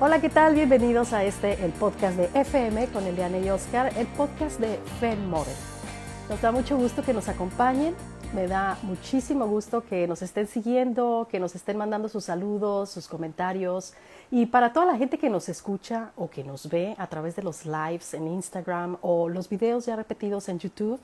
[0.00, 0.56] Hola, ¿qué tal?
[0.56, 5.30] Bienvenidos a este, el podcast de FM con Eliane y Oscar, el podcast de Fen.
[5.30, 7.94] Nos da mucho gusto que nos acompañen,
[8.34, 13.06] me da muchísimo gusto que nos estén siguiendo, que nos estén mandando sus saludos, sus
[13.06, 13.94] comentarios.
[14.32, 17.44] Y para toda la gente que nos escucha o que nos ve a través de
[17.44, 20.98] los lives en Instagram o los videos ya repetidos en YouTube,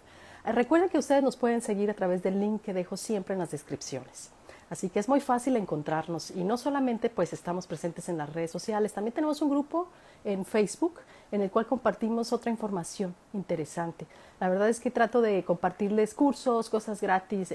[0.45, 3.52] recuerden que ustedes nos pueden seguir a través del link que dejo siempre en las
[3.52, 4.32] descripciones.
[4.70, 8.52] Así que es muy fácil encontrarnos y no solamente pues estamos presentes en las redes
[8.52, 9.88] sociales, también tenemos un grupo
[10.24, 11.01] en Facebook
[11.33, 14.06] en el cual compartimos otra información interesante.
[14.38, 17.52] La verdad es que trato de compartirles cursos, cosas gratis,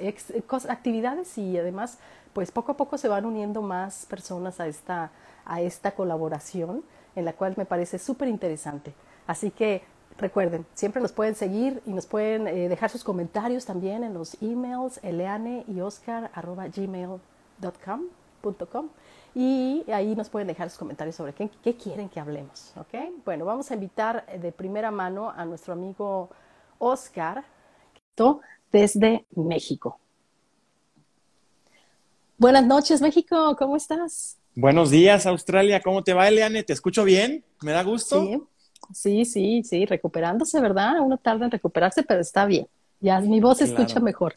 [0.68, 2.00] actividades y además
[2.34, 5.12] pues poco a poco se van uniendo más personas a esta,
[5.46, 6.84] a esta colaboración
[7.16, 8.94] en la cual me parece súper interesante.
[9.26, 9.84] Así que
[10.18, 14.41] Recuerden, siempre nos pueden seguir y nos pueden eh, dejar sus comentarios también en los
[14.41, 16.32] emails eleane y oscar
[19.34, 22.71] y ahí nos pueden dejar sus comentarios sobre qué, qué, quieren que hablemos.
[22.77, 23.12] ¿ok?
[23.26, 26.30] Bueno, vamos a invitar de primera mano a nuestro amigo
[26.77, 27.43] Oscar
[28.71, 29.99] desde México.
[32.38, 34.38] Buenas noches, México, ¿cómo estás?
[34.55, 36.63] Buenos días, Australia, ¿cómo te va, Eleane?
[36.63, 37.43] ¿Te escucho bien?
[37.62, 38.21] ¿Me da gusto?
[38.21, 38.41] Sí,
[38.94, 41.00] Sí, sí, sí, recuperándose, ¿verdad?
[41.02, 42.68] Uno tarda en recuperarse, pero está bien.
[43.00, 44.34] Ya mi voz se escucha mejor.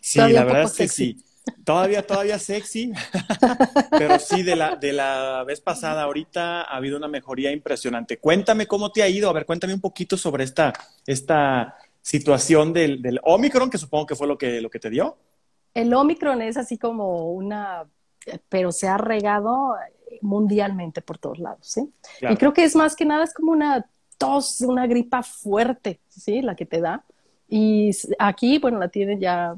[0.00, 1.24] Sí, la verdad es que sí.
[1.64, 2.92] Todavía, todavía sexy,
[3.90, 8.18] pero sí, de la, de la vez pasada, ahorita ha habido una mejoría impresionante.
[8.18, 10.72] Cuéntame cómo te ha ido, a ver, cuéntame un poquito sobre esta,
[11.06, 15.16] esta situación del, del Omicron, que supongo que fue lo que, lo que te dio.
[15.74, 17.84] El Omicron es así como una,
[18.48, 19.76] pero se ha regado
[20.20, 21.90] mundialmente por todos lados, ¿sí?
[22.28, 23.86] Y creo que es más que nada, es como una
[24.18, 26.42] tos, una gripa fuerte, ¿sí?
[26.42, 27.04] La que te da.
[27.52, 29.56] Y aquí, bueno, la tienen ya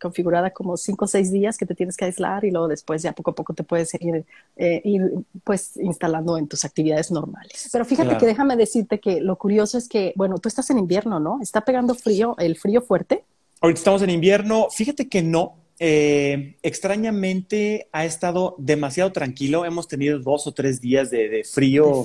[0.00, 3.12] configurada como cinco o seis días que te tienes que aislar y luego después ya
[3.12, 4.24] poco a poco te puedes ir,
[4.56, 5.02] eh, ir
[5.44, 7.68] pues instalando en tus actividades normales.
[7.70, 11.20] Pero fíjate que déjame decirte que lo curioso es que, bueno, tú estás en invierno,
[11.20, 11.40] ¿no?
[11.42, 13.24] ¿Está pegando frío, el frío fuerte?
[13.60, 14.68] Ahorita estamos en invierno.
[14.70, 19.64] Fíjate que no, eh, extrañamente ha estado demasiado tranquilo.
[19.66, 22.04] Hemos tenido dos o tres días de, frío,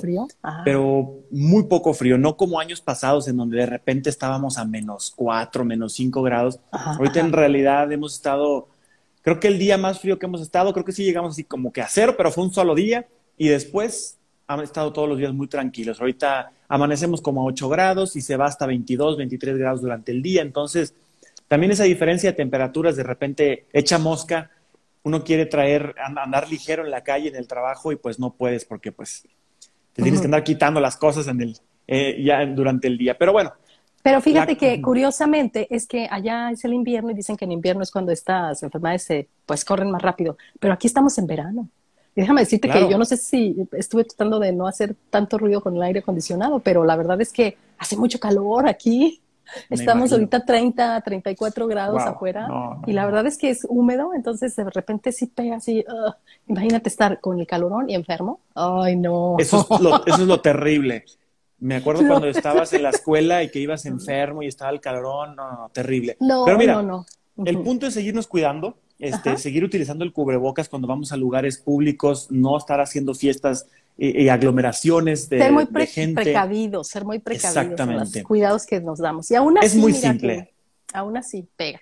[0.64, 5.12] pero muy poco frío, no como años pasados en donde de repente estábamos a menos
[5.16, 6.60] cuatro, menos cinco grados.
[6.70, 8.68] Ahorita en realidad hemos estado,
[9.22, 11.72] creo que el día más frío que hemos estado, creo que sí llegamos así como
[11.72, 13.06] que a cero, pero fue un solo día
[13.38, 15.98] y después han estado todos los días muy tranquilos.
[15.98, 20.20] Ahorita amanecemos como a 8 grados y se va hasta 22, 23 grados durante el
[20.20, 20.94] día, entonces
[21.52, 24.50] también esa diferencia de temperaturas de repente echa mosca,
[25.02, 28.64] uno quiere traer, andar ligero en la calle, en el trabajo, y pues no puedes
[28.64, 29.28] porque pues
[29.92, 33.18] te tienes que andar quitando las cosas en el, eh, ya durante el día.
[33.18, 33.52] Pero bueno.
[34.02, 37.82] Pero fíjate que curiosamente es que allá es el invierno y dicen que en invierno
[37.82, 41.68] es cuando estas enfermedades se, pues corren más rápido, pero aquí estamos en verano.
[42.16, 45.60] Y déjame decirte que yo no sé si estuve tratando de no hacer tanto ruido
[45.60, 49.21] con el aire acondicionado, pero la verdad es que hace mucho calor aquí.
[49.70, 52.48] Estamos ahorita 30, 34 grados afuera
[52.86, 55.84] y la verdad es que es húmedo, entonces de repente sí pega así.
[56.46, 58.40] imagínate estar con el calorón y enfermo.
[58.54, 59.36] Ay, no.
[59.38, 61.04] Eso es lo, eso es lo terrible.
[61.58, 65.36] Me acuerdo cuando estabas en la escuela y que ibas enfermo y estaba el calorón.
[65.36, 66.16] No, no, terrible.
[66.20, 67.46] No, Pero mira, no, no.
[67.46, 72.28] el punto es seguirnos cuidando, este, seguir utilizando el cubrebocas cuando vamos a lugares públicos,
[72.30, 73.66] no estar haciendo fiestas
[73.98, 76.22] y, aglomeraciones de, ser muy gente.
[76.22, 78.18] precavidos, ser muy precavidos Exactamente.
[78.20, 79.30] los cuidados que nos damos.
[79.30, 80.52] Y aún así, es muy simple.
[80.92, 81.80] aún así pega.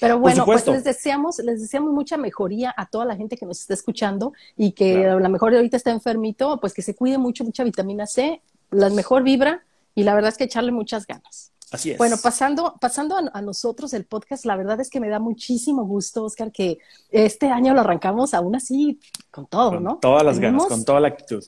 [0.00, 3.60] Pero bueno, pues les deseamos, les deseamos mucha mejoría a toda la gente que nos
[3.60, 7.44] está escuchando y que a lo mejor ahorita está enfermito, pues que se cuide mucho,
[7.44, 8.40] mucha vitamina C,
[8.70, 9.62] la mejor vibra
[9.94, 11.52] y la verdad es que echarle muchas ganas.
[11.70, 11.98] Así es.
[11.98, 16.24] Bueno, pasando, pasando a, nosotros el podcast, la verdad es que me da muchísimo gusto,
[16.24, 16.78] Oscar, que
[17.10, 19.00] este año lo arrancamos aún así
[19.30, 19.98] con todo, con ¿no?
[19.98, 21.44] Todas las ganas, con toda la actitud.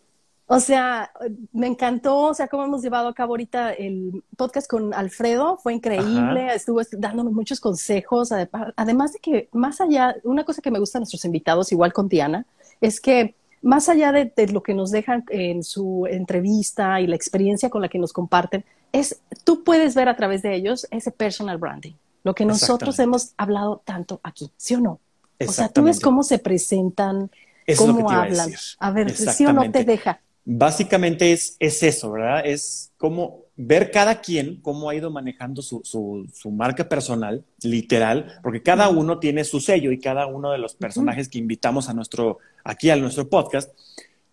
[0.46, 1.10] O sea,
[1.52, 5.72] me encantó, o sea, cómo hemos llevado a cabo ahorita el podcast con Alfredo, fue
[5.72, 8.32] increíble, estuvo dándome muchos consejos,
[8.76, 12.06] además de que más allá, una cosa que me gusta a nuestros invitados, igual con
[12.08, 12.44] Diana,
[12.82, 17.70] es que más allá de, lo que nos dejan en su entrevista y la experiencia
[17.70, 21.58] con la que nos comparten, es tú puedes ver a través de ellos ese personal
[21.58, 21.94] branding,
[22.24, 25.00] lo que nosotros hemos hablado tanto aquí, ¿sí o no?
[25.46, 27.30] O sea, tú ves cómo se presentan,
[27.76, 28.52] cómo hablan.
[28.78, 30.20] A, a ver, ¿sí o no te deja?
[30.44, 32.42] básicamente es, es eso, ¿verdad?
[32.44, 38.62] Es como ver cada quien cómo ha ido manejando su, su, marca personal, literal, porque
[38.62, 42.38] cada uno tiene su sello y cada uno de los personajes que invitamos a nuestro,
[42.64, 43.70] aquí a nuestro podcast,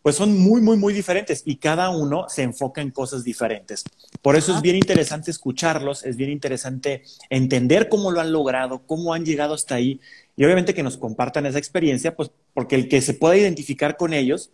[0.09, 3.83] pues son muy, muy, muy diferentes y cada uno se enfoca en cosas diferentes.
[4.23, 9.13] Por eso es bien interesante escucharlos, es bien interesante entender cómo lo han logrado, cómo
[9.13, 10.01] han llegado hasta ahí
[10.35, 14.15] y obviamente que nos compartan esa experiencia, pues porque el que se pueda identificar con
[14.15, 14.49] ellos,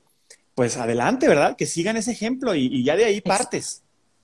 [0.55, 1.55] pues adelante, ¿verdad?
[1.55, 3.81] Que sigan ese ejemplo y, ya de ahí partes.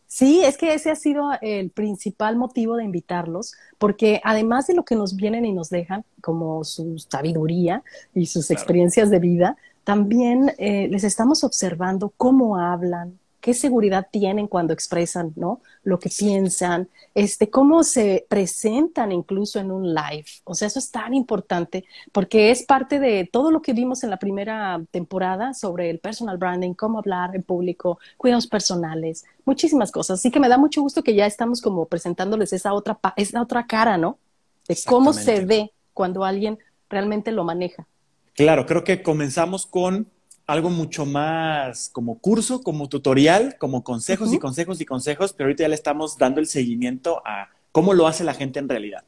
[0.07, 4.83] Sí, es que ese ha sido el principal motivo de invitarlos, porque además de lo
[4.83, 7.83] que nos vienen y nos dejan, como su sabiduría
[8.13, 14.47] y sus experiencias de vida, también eh, les estamos observando cómo hablan, qué seguridad tienen
[14.47, 15.61] cuando expresan, ¿no?
[15.83, 20.25] Lo que piensan, este, cómo se presentan incluso en un live.
[20.43, 24.11] O sea, eso es tan importante porque es parte de todo lo que vimos en
[24.11, 30.19] la primera temporada sobre el personal branding, cómo hablar en público, cuidados personales, muchísimas cosas.
[30.19, 33.65] Así que me da mucho gusto que ya estamos como presentándoles esa otra, esa otra
[33.65, 34.19] cara, ¿no?
[34.67, 37.87] De cómo se ve cuando alguien realmente lo maneja.
[38.35, 40.07] Claro, creo que comenzamos con
[40.47, 45.63] algo mucho más como curso, como tutorial, como consejos y consejos y consejos, pero ahorita
[45.63, 49.03] ya le estamos dando el seguimiento a cómo lo hace la gente en realidad.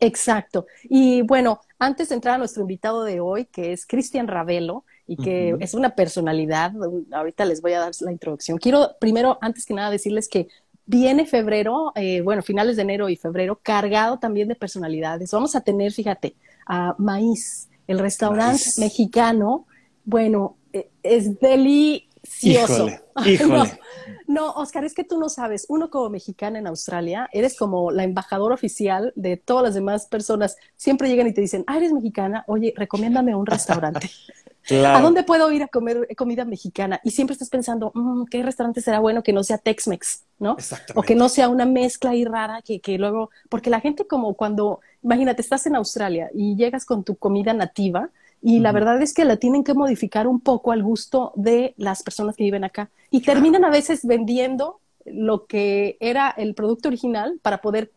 [0.00, 0.66] Exacto.
[0.84, 5.16] Y bueno, antes de entrar a nuestro invitado de hoy, que es Cristian Ravelo, y
[5.16, 6.72] que es una personalidad,
[7.12, 8.58] ahorita les voy a dar la introducción.
[8.58, 10.48] Quiero primero, antes que nada, decirles que
[10.84, 15.30] viene febrero, eh, bueno, finales de enero y febrero, cargado también de personalidades.
[15.30, 16.36] Vamos a tener, fíjate,
[16.66, 19.66] a Maíz, el restaurante mexicano.
[20.04, 22.07] Bueno, eh, es delicioso.
[22.42, 23.00] Híjole,
[24.26, 28.04] No, Oscar, es que tú no sabes, uno como mexicana en Australia, eres como la
[28.04, 30.56] embajadora oficial de todas las demás personas.
[30.76, 34.10] Siempre llegan y te dicen, ah, eres mexicana, oye, recomiéndame un restaurante.
[34.70, 37.00] ¿A dónde puedo ir a comer comida mexicana?
[37.02, 40.56] Y siempre estás pensando, mm, ¿qué restaurante será bueno que no sea Tex-Mex, ¿no?
[40.94, 44.34] O que no sea una mezcla ahí rara que, que luego, porque la gente como
[44.34, 49.14] cuando, imagínate, estás en Australia y llegas con tu comida nativa, y la verdad es
[49.14, 52.90] que la tienen que modificar un poco al gusto de las personas que viven acá.
[53.10, 57.90] Y terminan a veces vendiendo lo que era el producto original para poder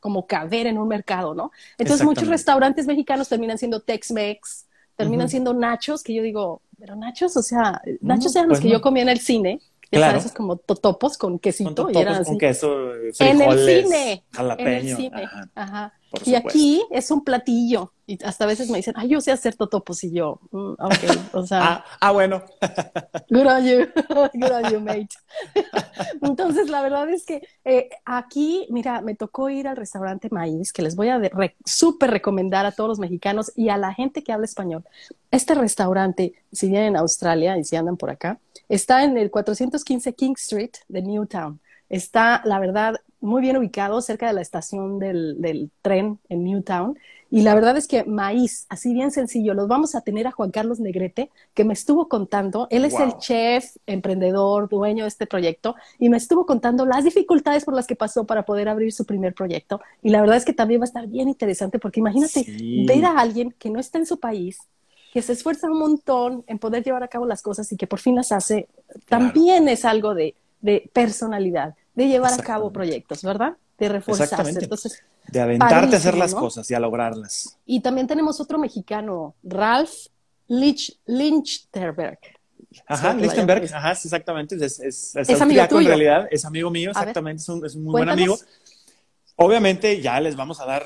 [0.00, 1.52] como caber en un mercado, ¿no?
[1.78, 7.36] Entonces muchos restaurantes mexicanos terminan siendo Tex-Mex, terminan siendo nachos, que yo digo, pero nachos,
[7.36, 10.18] o sea, nachos eran los pues que yo comía en el cine, claro.
[10.18, 11.84] sabes, como totopos con quesito.
[11.84, 12.24] Con y eran así.
[12.24, 14.24] con queso, en el cine.
[14.58, 15.28] En el cine.
[15.54, 15.94] Ajá.
[16.24, 17.92] Y aquí es un platillo.
[18.06, 20.02] Y hasta a veces me dicen, ay, yo sé hacer totopos.
[20.04, 21.60] Y yo, mm, ok, o sea.
[21.62, 22.42] ah, ah, bueno.
[23.30, 23.86] good on you.
[24.34, 25.08] good on you, mate.
[26.22, 30.82] Entonces, la verdad es que eh, aquí, mira, me tocó ir al restaurante Maíz, que
[30.82, 31.20] les voy a
[31.64, 34.84] súper recomendar a todos los mexicanos y a la gente que habla español.
[35.30, 38.38] Este restaurante, si vienen en Australia y si andan por acá,
[38.68, 41.60] está en el 415 King Street de Newtown.
[41.88, 46.98] Está, la verdad, muy bien ubicado cerca de la estación del, tren en Newtown.
[47.30, 50.50] Y la verdad es que maíz, así bien sencillo, los vamos a tener a Juan
[50.50, 55.74] Carlos Negrete, que me estuvo contando, él es el chef, emprendedor, dueño de este proyecto,
[55.98, 59.32] y me estuvo contando las dificultades por las que pasó para poder abrir su primer
[59.32, 59.80] proyecto.
[60.02, 62.44] Y la verdad es que también va a estar bien interesante, porque imagínate
[62.86, 64.58] ver a alguien que no está en su país,
[65.14, 68.00] que se esfuerza un montón en poder llevar a cabo las cosas y que por
[68.00, 68.68] fin las hace,
[69.08, 70.34] también es algo de
[70.92, 73.56] personalidad de llevar a cabo proyectos, ¿verdad?
[73.78, 74.58] De reforzarse.
[74.60, 77.58] Entonces, de aventarte a hacer las cosas y a lograrlas.
[77.66, 80.08] Y también tenemos otro mexicano, Ralph
[80.48, 82.18] Lynch, Lynchterberg.
[82.86, 84.54] Ajá, Lichtenberg, ajá, exactamente.
[84.56, 85.80] Es, es, es, amigo tuyo.
[85.80, 88.38] en realidad, es amigo mío, exactamente, es un, es un, muy buen amigo.
[89.36, 90.84] Obviamente ya les vamos a dar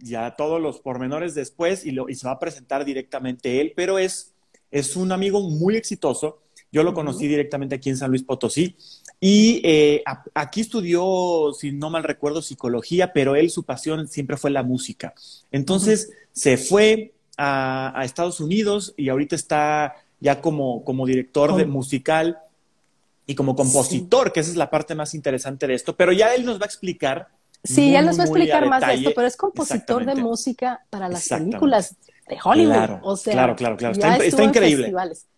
[0.00, 3.98] ya todos los pormenores después y, lo, y se va a presentar directamente él, pero
[3.98, 4.34] es,
[4.70, 6.40] es un amigo muy exitoso.
[6.70, 8.76] Yo lo conocí directamente aquí en San Luis Potosí
[9.20, 10.02] y eh,
[10.34, 15.14] aquí estudió, si no mal recuerdo, psicología, pero él su pasión siempre fue la música.
[15.50, 22.38] Entonces se fue a, Estados Unidos y ahorita está ya como, como director de musical
[23.26, 25.96] y como compositor, que esa es la parte más interesante de esto.
[25.96, 27.28] Pero ya él nos va a explicar.
[27.62, 31.08] Sí, ya nos va a explicar más de esto, pero es compositor de música para
[31.08, 31.96] las películas
[32.28, 32.72] de Hollywood.
[32.72, 33.92] Claro, o sea, claro, claro, claro.
[33.92, 34.92] Está, está increíble.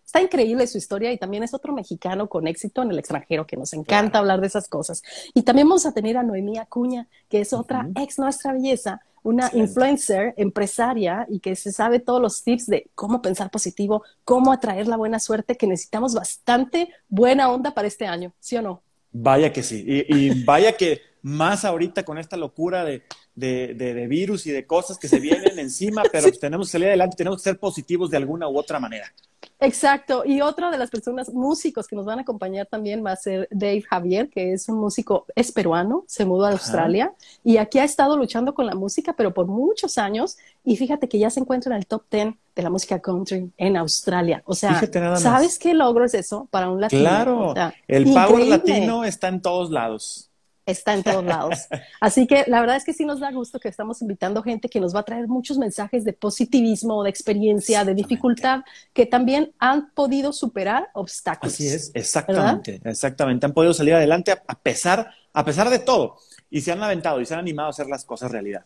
[0.05, 3.57] Está increíble su historia y también es otro mexicano con éxito en el extranjero que
[3.57, 5.03] nos encanta hablar de esas cosas.
[5.33, 9.51] Y también vamos a tener a Noemí Acuña, que es otra ex nuestra belleza, una
[9.53, 14.87] influencer, empresaria y que se sabe todos los tips de cómo pensar positivo, cómo atraer
[14.87, 18.81] la buena suerte, que necesitamos bastante buena onda para este año, ¿sí o no?
[19.11, 19.83] Vaya que sí.
[19.85, 23.03] y vaya que más ahorita con esta locura de,
[23.37, 27.15] de, de, virus y de cosas que se vienen encima, pero tenemos que salir adelante,
[27.15, 29.13] tenemos que ser positivos de alguna u otra manera.
[29.59, 33.15] Exacto, y otra de las personas, músicos que nos van a acompañar también va a
[33.15, 37.13] ser Dave Javier, que es un músico, es peruano, se mudó a Australia
[37.43, 41.19] y aquí ha estado luchando con la música, pero por muchos años, y fíjate que
[41.19, 44.41] ya se encuentra en el top 10 de la música country en Australia.
[44.45, 44.81] O sea,
[45.17, 47.01] ¿sabes qué logro es eso para un latino?
[47.01, 47.53] Claro,
[47.87, 50.26] el power latino está en todos lados.
[50.67, 51.67] Está en todos lados.
[51.99, 54.79] Así que la verdad es que sí nos da gusto que estamos invitando gente que
[54.79, 58.61] nos va a traer muchos mensajes de positivismo, de experiencia, de dificultad,
[58.93, 61.53] que también han podido superar obstáculos.
[61.53, 63.45] Así es, exactamente, exactamente.
[63.45, 66.17] Han podido salir adelante a pesar, a pesar de todo
[66.49, 68.65] y se han aventado y se han animado a hacer las cosas realidad.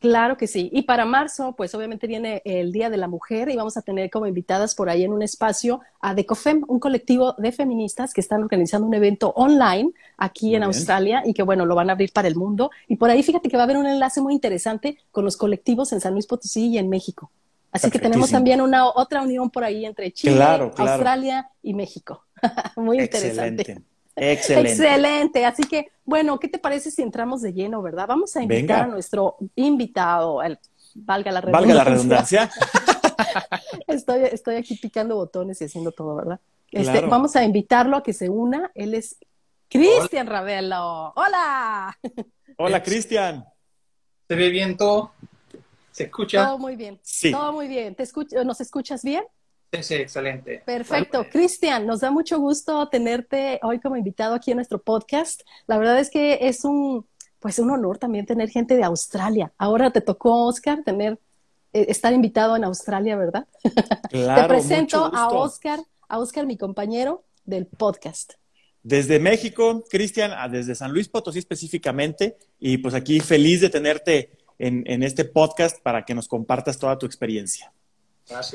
[0.00, 0.70] Claro que sí.
[0.72, 4.10] Y para marzo, pues obviamente viene el Día de la Mujer y vamos a tener
[4.10, 8.42] como invitadas por ahí en un espacio a Decofem, un colectivo de feministas que están
[8.42, 12.28] organizando un evento online aquí en Australia y que bueno, lo van a abrir para
[12.28, 12.70] el mundo.
[12.86, 15.92] Y por ahí fíjate que va a haber un enlace muy interesante con los colectivos
[15.92, 17.32] en San Luis Potosí y en México.
[17.72, 22.24] Así que tenemos también una otra unión por ahí entre Chile, Australia y México.
[22.76, 23.62] muy interesante.
[23.62, 23.97] Excelente.
[24.20, 25.44] Excelente.
[25.44, 28.06] Así que, bueno, ¿qué te parece si entramos de lleno, verdad?
[28.06, 30.58] Vamos a invitar a nuestro invitado, el,
[30.94, 31.66] valga la redundancia.
[31.66, 32.50] Valga la redundancia.
[33.86, 36.40] estoy, estoy aquí picando botones y haciendo todo, ¿verdad?
[36.70, 38.70] Este, vamos a invitarlo a que se una.
[38.74, 39.16] Él es
[39.68, 41.12] Cristian Ravelo.
[41.16, 41.98] ¡Hola!
[42.56, 43.44] Hola, Cristian.
[44.26, 45.12] ¿Se ve bien todo?
[45.90, 46.46] ¿Se escucha?
[46.46, 46.98] Todo muy bien.
[47.02, 47.32] Sí.
[47.32, 47.94] Todo muy bien.
[47.94, 48.04] ¿Te
[48.44, 49.24] ¿Nos escuchas bien?
[49.72, 50.62] Sí, sí, excelente.
[50.64, 51.26] Perfecto.
[51.30, 55.42] Cristian, nos da mucho gusto tenerte hoy como invitado aquí en nuestro podcast.
[55.66, 57.06] La verdad es que es un,
[57.38, 59.52] pues un honor también tener gente de Australia.
[59.58, 61.18] Ahora te tocó, Oscar, tener,
[61.74, 63.46] eh, estar invitado en Australia, ¿verdad?
[64.10, 68.34] Claro, te presento a Oscar, a Oscar, mi compañero del podcast.
[68.82, 74.82] Desde México, Cristian, desde San Luis Potosí específicamente, y pues aquí feliz de tenerte en,
[74.86, 77.70] en este podcast para que nos compartas toda tu experiencia.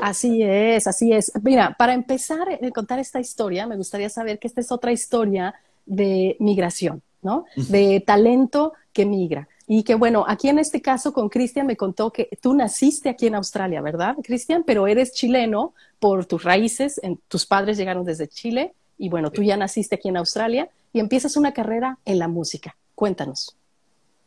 [0.01, 1.31] Así es, así es.
[1.41, 5.55] Mira, para empezar a contar esta historia, me gustaría saber que esta es otra historia
[5.85, 7.45] de migración, ¿no?
[7.55, 9.47] De talento que migra.
[9.65, 13.27] Y que bueno, aquí en este caso con Cristian me contó que tú naciste aquí
[13.27, 14.63] en Australia, ¿verdad, Cristian?
[14.65, 19.57] Pero eres chileno por tus raíces, tus padres llegaron desde Chile y bueno, tú ya
[19.57, 22.75] naciste aquí en Australia y empiezas una carrera en la música.
[22.93, 23.55] Cuéntanos.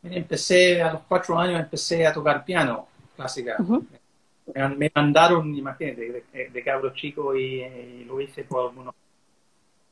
[0.02, 3.56] Empecé a los cuatro años, empecé a tocar piano clásica
[4.54, 8.94] me mandaron, imagínate, de, cabro chico y, lo hice por unos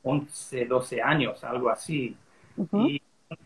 [0.02, 2.16] 11, 12 años, algo así.
[2.72, 3.02] Y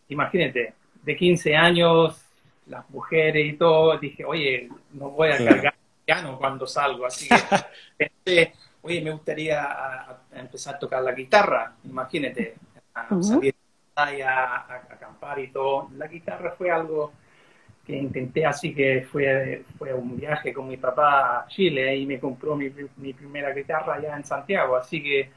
[0.08, 2.20] imagínate, de 15 años,
[2.66, 5.74] las mujeres y todo, dije, oye, no voy a cargar
[6.04, 7.36] piano cuando salgo, así que
[8.24, 12.56] pensé, oye, me gustaría empezar a tocar la guitarra, imagínate,
[12.94, 13.54] a salir
[13.94, 15.88] a, a, acampar y todo.
[15.96, 17.12] La guitarra fue algo
[17.88, 22.20] que intenté así que fue, fue un viaje con mi papá a Chile y me
[22.20, 25.30] compró mi, mi primera guitarra allá en Santiago, así que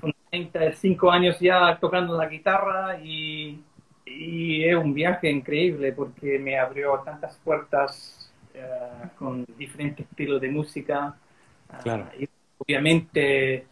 [0.00, 3.60] con 35 años ya tocando la guitarra y,
[4.06, 10.50] y es un viaje increíble porque me abrió tantas puertas eh, con diferentes estilos de
[10.50, 11.16] música.
[11.82, 12.06] Claro.
[12.18, 13.66] y obviamente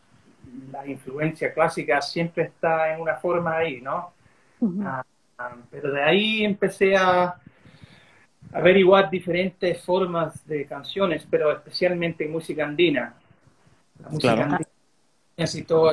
[0.72, 4.14] la influencia clásica siempre está en una forma ahí, ¿no?
[4.82, 5.04] Ah,
[5.38, 7.36] ah, pero de ahí empecé a,
[8.52, 13.14] averiguar diferentes formas de canciones, pero especialmente música andina.
[14.02, 14.66] La música andina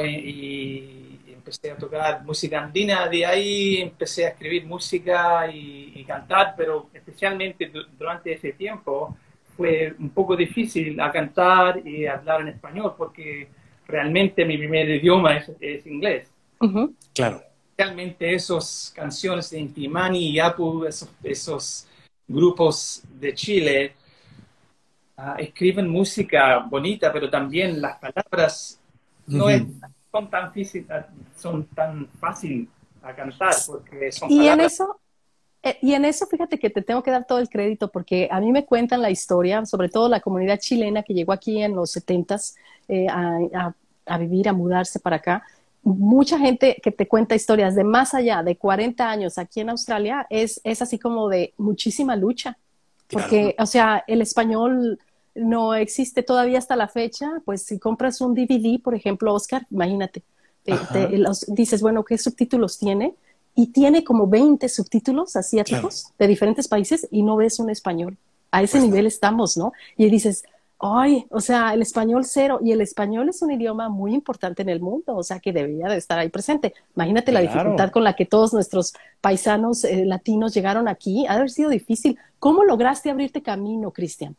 [0.06, 6.90] y, empecé a tocar música andina, de ahí empecé a escribir música y, cantar, pero
[6.94, 9.16] especialmente durante ese tiempo
[9.56, 13.48] fue un poco difícil a cantar y hablar en español porque
[13.88, 16.30] realmente mi primer idioma es, inglés.
[17.14, 17.42] Claro.
[17.78, 21.88] Realmente esas canciones de Intimani y Apu, esos, esos
[22.28, 23.94] grupos de Chile
[25.16, 28.80] ah, escriben música bonita, pero también las palabras
[29.28, 29.48] no
[30.12, 30.52] son tan
[31.36, 32.70] son tan fácil
[33.02, 35.00] a cantar porque son y en eso
[35.64, 38.40] eh, y en eso fíjate que te tengo que dar todo el crédito porque a
[38.40, 41.92] mí me cuentan la historia, sobre todo la comunidad chilena que llegó aquí en los
[41.92, 42.56] setentas
[42.88, 43.74] eh, a,
[44.06, 45.44] a vivir, a mudarse para acá
[45.96, 50.27] mucha gente que te cuenta historias de más allá de 40 años aquí en Australia
[50.29, 52.58] es, es así como de muchísima lucha.
[53.10, 55.00] Porque, o sea, el español
[55.34, 57.41] no existe todavía hasta la fecha.
[57.46, 60.24] Pues si compras un DVD, por ejemplo, Oscar, imagínate,
[61.48, 63.13] dices, bueno, ¿qué subtítulos tiene?
[63.56, 68.17] Y tiene como 20 subtítulos asiáticos de diferentes países y no ves un español.
[68.51, 69.72] A ese pues nivel estamos, ¿no?
[69.96, 70.44] Y dices,
[70.80, 74.70] ay, o sea, el español cero, y el español es un idioma muy importante en
[74.70, 76.74] el mundo, o sea, que debería de estar ahí presente.
[76.96, 81.38] Imagínate la dificultad con la que todos nuestros paisanos eh, latinos llegaron aquí, ha de
[81.40, 82.18] haber sido difícil.
[82.40, 84.36] ¿Cómo lograste abrirte camino, Cristian?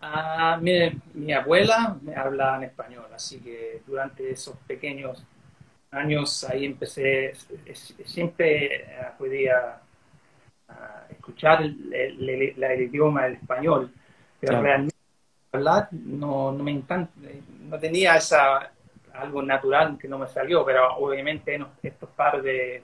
[0.00, 5.22] Ah, mi abuela me habla en español, así que durante esos pequeños
[5.92, 7.34] años ahí empecé,
[8.04, 8.86] siempre
[9.18, 9.80] podía
[10.68, 13.92] ah, escuchar el, el idioma, el español
[14.42, 14.96] pero realmente
[15.52, 17.12] hablar no, no me encanta,
[17.60, 18.72] no tenía esa
[19.14, 22.82] algo natural que no me salió, pero obviamente en estos par de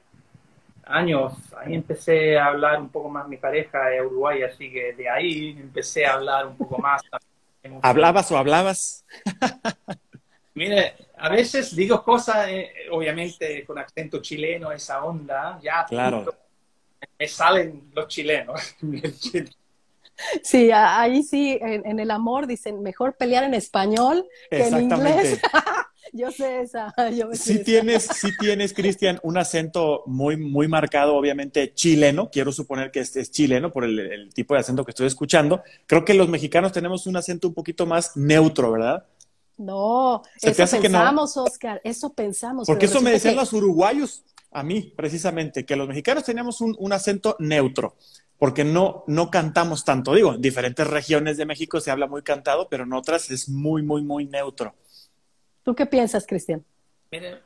[0.84, 5.08] años, ahí empecé a hablar un poco más mi pareja de Uruguay, así que de
[5.08, 7.02] ahí empecé a hablar un poco más.
[7.82, 9.04] ¿Hablabas o hablabas?
[10.54, 16.24] Mire, a veces digo cosas, eh, obviamente con acento chileno, esa onda, ya claro.
[17.18, 18.76] me salen los chilenos.
[20.42, 25.40] Sí, ahí sí, en, el amor dicen mejor pelear en español que en inglés.
[26.12, 26.94] yo sé esa.
[27.14, 32.30] Yo sí tienes, sí tienes, Cristian, un acento muy, muy marcado, obviamente chileno.
[32.30, 35.62] Quiero suponer que este es chileno por el, tipo de acento que estoy escuchando.
[35.86, 39.06] Creo que los mexicanos tenemos un acento un poquito más neutro, ¿verdad?
[39.56, 42.66] No, eso pensamos, Oscar, eso pensamos.
[42.66, 46.92] Porque eso me decían los uruguayos a mí, precisamente, que los mexicanos teníamos un, un
[46.92, 47.96] acento neutro
[48.38, 50.14] porque no, no cantamos tanto.
[50.14, 53.82] Digo, en diferentes regiones de México se habla muy cantado, pero en otras es muy,
[53.82, 54.74] muy, muy neutro.
[55.64, 56.64] ¿Tú qué piensas, Cristian?
[57.10, 57.40] Mire,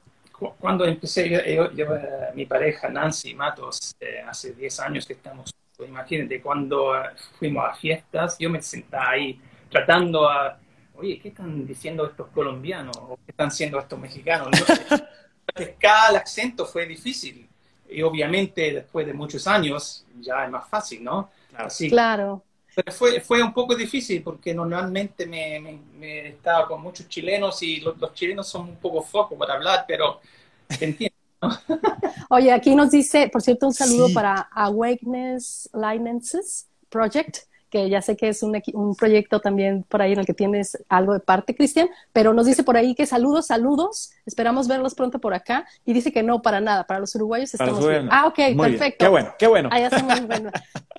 [0.59, 6.43] cuando empecé, yo, eh, mi pareja Nancy Matos, eh, hace 10 años que estamos, imagínate,
[6.43, 10.59] cuando eh, fuimos a fiestas, yo me sentaba ahí tratando a,
[10.97, 12.97] oye, ¿qué están diciendo estos colombianos?
[12.99, 14.51] ¿O qué están haciendo estos mexicanos?
[15.79, 17.49] Cada acento fue difícil
[17.93, 21.31] y obviamente después de muchos años ya es más fácil, ¿no?
[21.57, 22.43] Así, claro.
[22.75, 27.81] Pero fue, fue un poco difícil porque normalmente me, me, estaba con muchos chilenos y
[27.81, 30.21] los, chilenos son un poco focos para hablar, pero
[30.81, 31.15] entiendo.
[32.31, 37.39] Oye, aquí nos dice, por cierto, un saludo para Awakeness Lineances Project
[37.73, 40.77] que ya sé que es un, un, proyecto también por ahí en el que tienes
[40.91, 45.19] algo de parte, Cristian, pero nos dice por ahí que saludos, saludos, esperamos verlos pronto
[45.19, 48.09] por acá, y dice que no, para nada, para los uruguayos estamos bien.
[48.13, 49.07] Ah, ok, perfecto.
[49.07, 49.71] Qué bueno, qué bueno.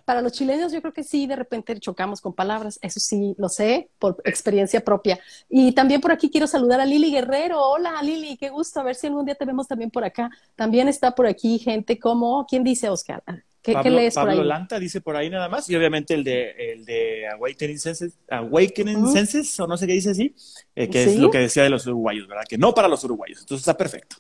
[0.04, 3.50] Para los chilenos yo creo que sí, de repente chocamos con palabras, eso sí, lo
[3.50, 5.20] sé por experiencia propia.
[5.50, 7.62] Y también por aquí quiero saludar a Lili Guerrero.
[7.62, 10.30] Hola Lili, qué gusto, a ver si algún día te vemos también por acá.
[10.56, 13.24] También está por aquí gente como, ¿quién dice Oscar?
[13.64, 16.52] ¿Qué, Pablo, lees por Pablo Lanta dice por ahí nada más, y obviamente el de,
[16.74, 20.36] el de Awakening Senses, Awakening Senses, o no sé qué dice así,
[20.76, 22.44] eh, que es lo que decía de los uruguayos, ¿verdad?
[22.48, 24.18] Que no para los uruguayos, entonces está perfecto.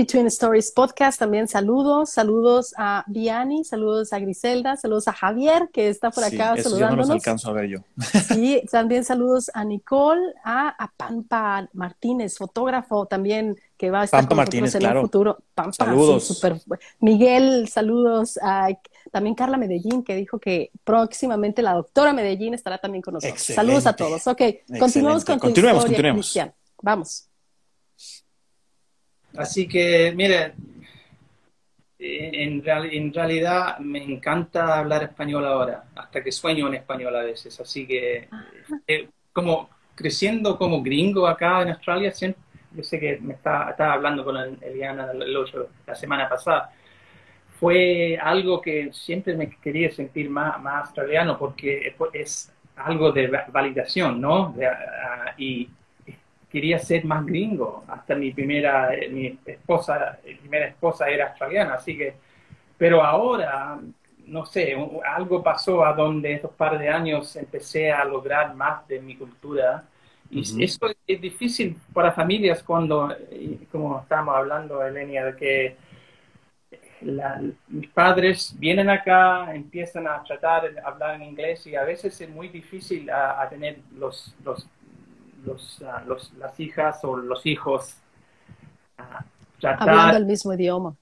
[0.00, 5.90] Between Stories Podcast, también saludos, saludos a Viani, saludos a Griselda, saludos a Javier, que
[5.90, 7.08] está por acá sí, saludándonos.
[7.08, 7.78] no los alcanzo a ver yo.
[8.28, 14.38] Sí, también saludos a Nicole, a, Pampa Martínez, fotógrafo también, que va a estar con
[14.38, 15.38] nosotros en el futuro.
[15.54, 16.24] Pampa, saludos.
[16.24, 16.58] super.
[17.00, 18.70] Miguel, saludos a
[19.12, 23.42] también Carla Medellín, que dijo que próximamente la doctora Medellín estará también con nosotros.
[23.42, 24.26] Saludos a todos.
[24.26, 24.40] Ok,
[24.78, 26.38] continuamos con tu continuemos, historia, continuemos.
[26.80, 27.29] Vamos.
[29.40, 30.54] Así que, mire,
[31.98, 37.58] en, en, realidad me encanta hablar español ahora, hasta que sueño en español a veces.
[37.60, 38.28] Así que,
[38.86, 43.94] eh, como creciendo como gringo acá en Australia, siempre, yo sé que me estaba, estaba
[43.94, 45.12] hablando con Eliana
[45.86, 46.72] la semana pasada,
[47.58, 54.20] fue algo que siempre me quería sentir más, más australiano porque es algo de validación,
[54.20, 54.54] ¿no?
[54.62, 55.68] Ah, y
[56.50, 57.84] quería ser más gringo.
[57.88, 62.14] Hasta mi primera, eh, mi esposa, mi primera esposa era australiana, así que,
[62.76, 63.78] pero ahora,
[64.26, 69.00] no sé, algo pasó a donde estos par de años empecé a lograr más de
[69.00, 69.84] mi cultura.
[70.30, 73.12] Y eso es difícil para familias cuando,
[73.72, 75.76] como estamos hablando, Elenia, de que
[77.68, 82.28] mis padres vienen acá, empiezan a tratar de hablar en inglés y a veces es
[82.28, 84.68] muy difícil a, tener los, los
[85.86, 87.94] Ah, los, las hijas o los hijos
[88.98, 89.24] ah,
[89.62, 90.94] hablando el mismo idioma.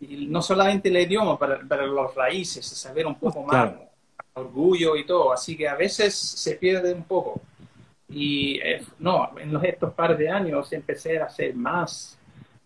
[0.00, 3.72] Y no solamente el idioma, pero, pero los raíces, saber un poco más,
[4.34, 5.32] orgullo y todo.
[5.32, 7.40] Así que a veces se pierde un poco.
[8.08, 12.18] Y eh, no, en los, estos par de años empecé a hacer más,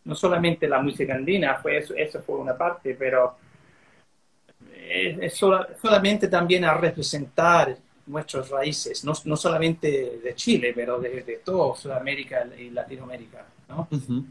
[0.05, 3.37] no solamente la música andina, fue eso, eso fue una parte, pero
[4.73, 11.23] eh, es solamente también a representar nuestras raíces, no, no solamente de Chile, pero de,
[11.23, 13.47] de toda Sudamérica y Latinoamérica.
[13.69, 13.89] ¿no?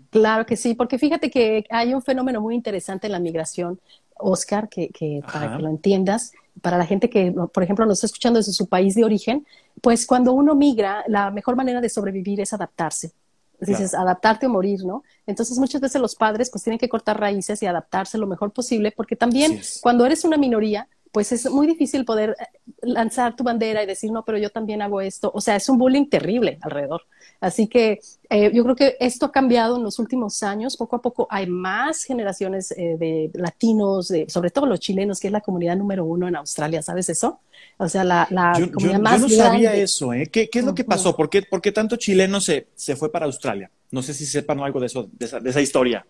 [0.10, 3.80] Claro que sí, porque fíjate que hay un fenómeno muy interesante en la migración,
[4.16, 8.08] Oscar, que, que para que lo entiendas, para la gente que, por ejemplo, nos está
[8.08, 9.48] escuchando desde su país de origen,
[9.82, 13.12] pues cuando uno migra, la mejor manera de sobrevivir es adaptarse.
[13.60, 15.04] Dices, adaptarte o morir, ¿no?
[15.28, 18.92] Entonces muchas veces los padres pues tienen que cortar raíces y adaptarse lo mejor posible,
[18.92, 22.45] porque también cuando eres una minoría, pues es muy difícil poder eh,
[22.82, 25.32] lanzar tu bandera y decir, no, pero yo también hago esto.
[25.34, 27.04] O sea, es un bullying terrible alrededor.
[27.41, 30.78] Así que eh, yo creo que esto ha cambiado en los últimos años.
[30.78, 35.28] Poco a poco hay más generaciones eh, de latinos, de, sobre todo los chilenos, que
[35.28, 36.82] es la comunidad número uno en Australia.
[36.82, 37.39] ¿Sabes eso?
[37.78, 40.13] O sea, la, la comunidad más Yo no sabía eso.
[40.13, 40.28] ¿eh?
[40.28, 41.15] ¿Qué, ¿Qué, es lo que pasó?
[41.15, 43.69] ¿Por qué, tanto chileno se, se fue para Australia?
[43.89, 46.06] No sé si sepan algo de, eso, de esa historia.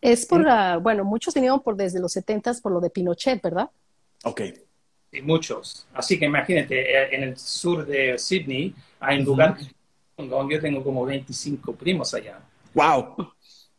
[0.00, 3.70] Es por, la, bueno, muchos vinieron por desde los 70 por lo de Pinochet, ¿verdad?
[4.24, 4.42] Ok.
[5.10, 5.86] Sí, muchos.
[5.94, 9.56] Así que imagínate, eh, en el sur de Sydney hay un lugar
[10.16, 12.40] donde yo tengo como 25 primos allá.
[12.74, 13.32] ¡Wow!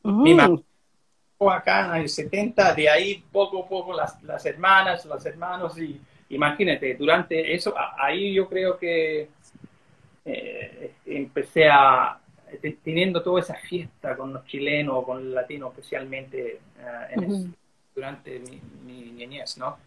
[0.03, 0.59] Mi mamá
[1.47, 5.99] acá en el 70, de ahí poco a poco las, las hermanas, los hermanos, y
[6.29, 9.29] imagínate, durante eso, ahí yo creo que
[10.25, 12.19] eh, empecé a,
[12.83, 17.47] teniendo toda esa fiesta con los chilenos, con los latinos especialmente, eh,
[17.95, 19.77] durante mi, niñez, ¿no?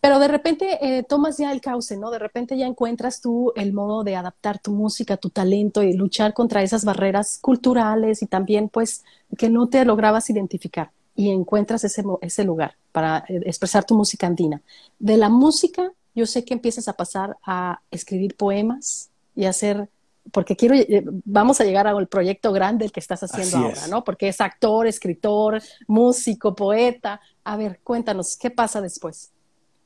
[0.00, 2.10] Pero de repente eh, tomas ya el cauce, ¿no?
[2.10, 6.34] De repente ya encuentras tú el modo de adaptar tu música, tu talento y luchar
[6.34, 9.02] contra esas barreras culturales y también pues
[9.38, 14.26] que no te lograbas identificar y encuentras ese, ese lugar para eh, expresar tu música
[14.26, 14.60] andina.
[14.98, 19.88] De la música, yo sé que empiezas a pasar a escribir poemas y hacer,
[20.32, 24.04] porque quiero, eh, vamos a llegar al proyecto grande el que estás haciendo ahora, ¿no?
[24.04, 27.20] Porque es actor, escritor, músico, poeta.
[27.44, 29.30] A ver, cuéntanos, ¿qué pasa después?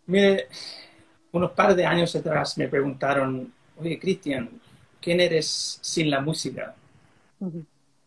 [0.07, 0.49] Mire,
[1.33, 4.49] unos par de años atrás me preguntaron, oye, Cristian,
[5.01, 6.75] ¿quién eres sin la música?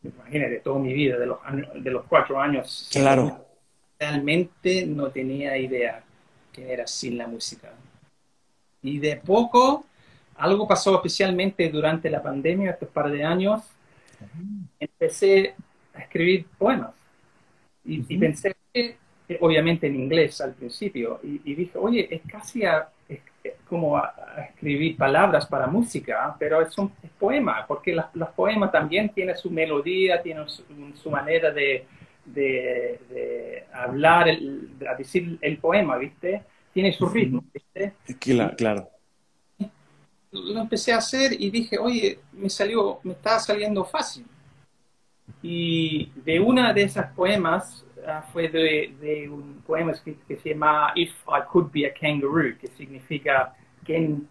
[0.04, 1.40] Imagínate, toda mi vida, de los,
[1.76, 2.90] de los cuatro años.
[2.92, 3.46] Claro.
[4.00, 6.04] Realmente no tenía idea
[6.52, 7.72] quién era sin la música.
[8.82, 9.86] Y de poco,
[10.42, 13.62] algo pasó especialmente durante la pandemia, estos par de años,
[14.80, 15.56] empecé
[15.94, 16.92] a escribir poemas.
[17.86, 18.98] Y, y pensé que
[19.40, 22.64] obviamente en inglés al principio, y, dije, oye, es casi
[23.68, 24.14] como a,
[24.50, 30.22] escribir palabras para música, pero es un poema, porque los poemas también tienen su melodía,
[30.22, 31.86] tienen su, manera de,
[32.26, 36.44] de, hablar, de decir el poema, ¿viste?
[36.74, 37.94] Tiene su ritmo, ¿viste?
[38.20, 38.91] Claro, claro.
[40.32, 44.26] Lo empecé a hacer y dije, oye, me salió, me está saliendo fácil.
[45.42, 50.92] Y de una de esas poemas Ah, fue de, un poema escrito que se llama
[50.96, 54.28] If I Could Be a Kangaroo, que significa ¿quién,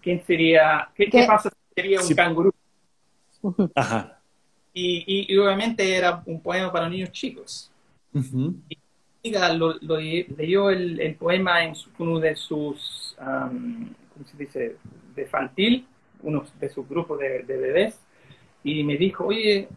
[0.00, 2.54] quién sería, qué, pasa si sería un canguro?
[3.74, 4.20] Ajá.
[4.72, 5.36] Y, y,
[5.78, 7.72] era un poema para niños chicos.
[8.12, 8.78] Y
[9.24, 13.16] amiga lo, leyó el, el, poema en uno de sus,
[14.18, 14.76] ¿cómo se dice?,
[15.14, 15.86] de infantil,
[16.22, 18.00] uno de sus grupos de, de bebés,
[18.64, 19.68] y me dijo, oye,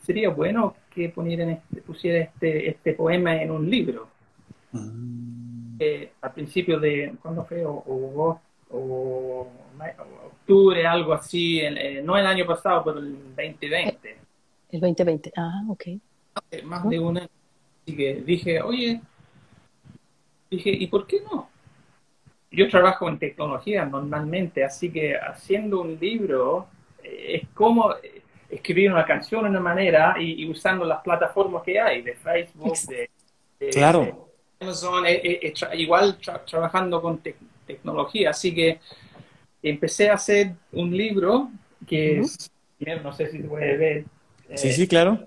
[0.00, 4.08] sería bueno que este, pusiera este, este poema en un libro.
[4.72, 5.76] Mm.
[5.78, 7.64] Eh, al principio de, ¿cuándo fue?
[7.64, 7.84] O,
[8.70, 9.50] o,
[10.26, 14.16] octubre, algo así, eh, no el año pasado, pero el 2020.
[14.70, 15.84] El 2020, ah, ok.
[16.64, 17.28] Más de una.
[17.82, 19.00] Así que dije, oye,
[20.50, 21.48] dije, ¿y por qué no?
[22.54, 26.68] Yo trabajo en tecnología normalmente, así que haciendo un libro
[27.02, 27.94] eh, es como
[28.54, 33.70] escribir una canción de una manera y, usando las plataformas que hay, de Facebook, de,
[33.70, 34.30] claro.
[34.60, 37.20] Amazon, eh, eh, eh, igual trabajando con
[37.66, 38.30] tecnología.
[38.30, 38.78] Así que
[39.62, 41.50] empecé a hacer un libro
[41.86, 42.50] que es,
[43.02, 44.04] no sé si se puede ver.
[44.54, 45.18] sí, sí, claro.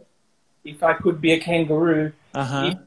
[0.64, 2.12] If I Could Be a Kangaroo.
[2.34, 2.87] Ajá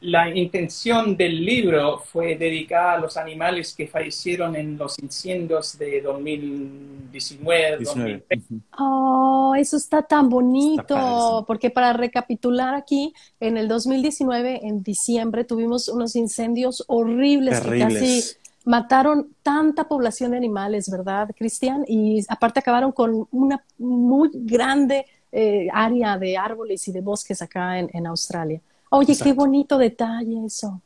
[0.00, 6.00] la intención del libro fue dedicada a los animales que fallecieron en los incendios de
[6.02, 8.60] 2019, 2020.
[8.78, 15.88] Oh, eso está tan bonito, porque para recapitular aquí, en el 2019, en diciembre, tuvimos
[15.88, 18.22] unos incendios horribles que casi
[18.64, 21.84] mataron tanta población de animales, ¿verdad, Cristian?
[21.88, 27.80] Y aparte acabaron con una muy grande eh, área de árboles y de bosques acá
[27.80, 28.60] en Australia.
[28.90, 30.80] Oye, qué bonito detalle eso.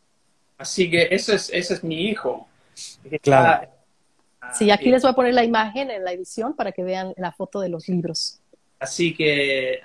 [0.59, 2.47] Así que ese es, ese es mi hijo.
[3.23, 3.69] Claro.
[4.41, 7.13] Ah, sí, aquí les voy a poner la imagen en la edición para que vean
[7.17, 8.41] la foto de los libros.
[8.79, 9.81] Así que,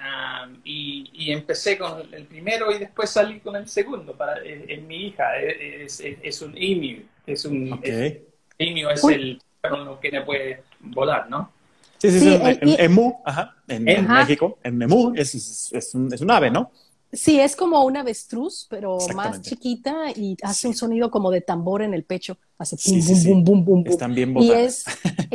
[0.63, 4.15] y, empecé con el primero y después salí con el segundo.
[4.15, 7.01] Para, en, mi hija es, es, un emu.
[7.27, 8.25] Es un okay.
[8.57, 11.51] emu es el con que no puede volar, ¿no?
[11.97, 16.31] Sí, sí, sí, en, emu, ajá, en, México, en emu es, es, un, es un
[16.31, 16.71] ave, ¿no?
[17.15, 21.81] Sí, es como una avestruz, pero más chiquita y hace un sonido como de tambor
[21.81, 22.37] en el pecho.
[22.57, 24.85] Hace pum, bum, bum, bum, bum, Están bien y es,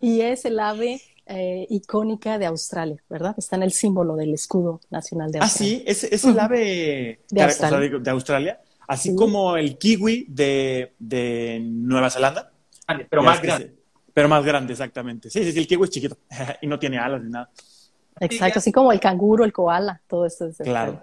[0.00, 3.34] y, es el ave eh, icónica de Australia, ¿verdad?
[3.36, 5.76] Está en el símbolo del escudo nacional de Australia.
[5.76, 7.98] Ah, sí, es, es el ave de, Australia.
[7.98, 12.52] de Australia, así como el kiwi de, de Nueva Zelanda.
[13.08, 13.74] Pero más grande.
[14.12, 15.28] Pero más grande, exactamente.
[15.28, 16.16] Sí, sí, sí, el kiwi es chiquito
[16.62, 17.50] y no tiene alas ni nada.
[18.20, 20.46] Exacto, así como el canguro, el koala, todo esto.
[20.46, 21.02] Es claro.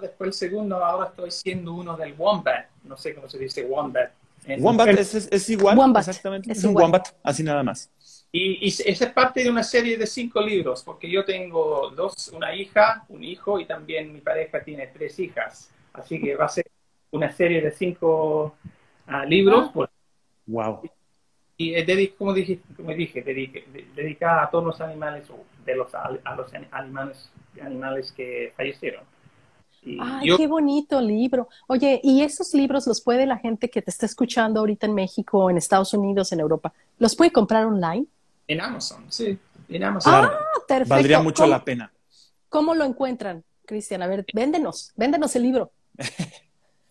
[0.00, 2.66] Después el segundo, ahora estoy siendo uno del wombat.
[2.82, 4.10] No sé cómo se dice wombat.
[4.58, 6.50] wombat es, es, igual, exactamente.
[6.52, 7.90] Es, un wombat, así nada más.
[8.32, 12.52] Y, esa es parte de una serie de cinco libros, porque yo tengo dos, una
[12.54, 15.70] hija, un hijo y también mi pareja tiene tres hijas.
[15.92, 16.66] Así que va a ser
[17.12, 18.56] una serie de cinco
[19.06, 19.70] ah, libros.
[20.46, 20.82] wow.
[21.56, 25.30] Y es como dije, como dije dedicada a todos los animales,
[25.64, 29.04] de los, a los animales, animales que fallecieron.
[30.00, 31.48] Ay, qué bonito libro.
[31.66, 35.50] Oye, ¿y esos libros los puede la gente que te está escuchando ahorita en México,
[35.50, 38.06] en Estados Unidos, en Europa, los puede comprar online?
[38.48, 40.12] En Amazon, sí, en Amazon.
[40.14, 40.94] Ah, perfecto.
[40.94, 41.92] Valdría mucho la pena.
[42.48, 44.02] ¿Cómo lo encuentran, Cristian?
[44.02, 45.70] A ver, véndenos, véndenos el libro.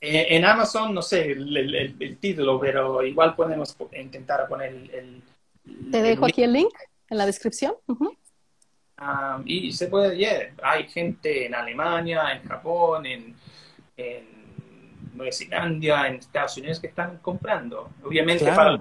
[0.06, 5.24] Eh, en Amazon, no sé el, título, pero igual podemos intentar poner el...
[5.94, 6.74] Te dejo aquí el link
[7.10, 7.76] en la descripción.
[9.06, 13.36] Ah, y se puede, yeah, hay gente en Alemania, en Japón, en,
[13.98, 14.24] en
[15.14, 17.90] Nueva Zelanda, en Estados Unidos que están comprando.
[18.02, 18.80] Obviamente para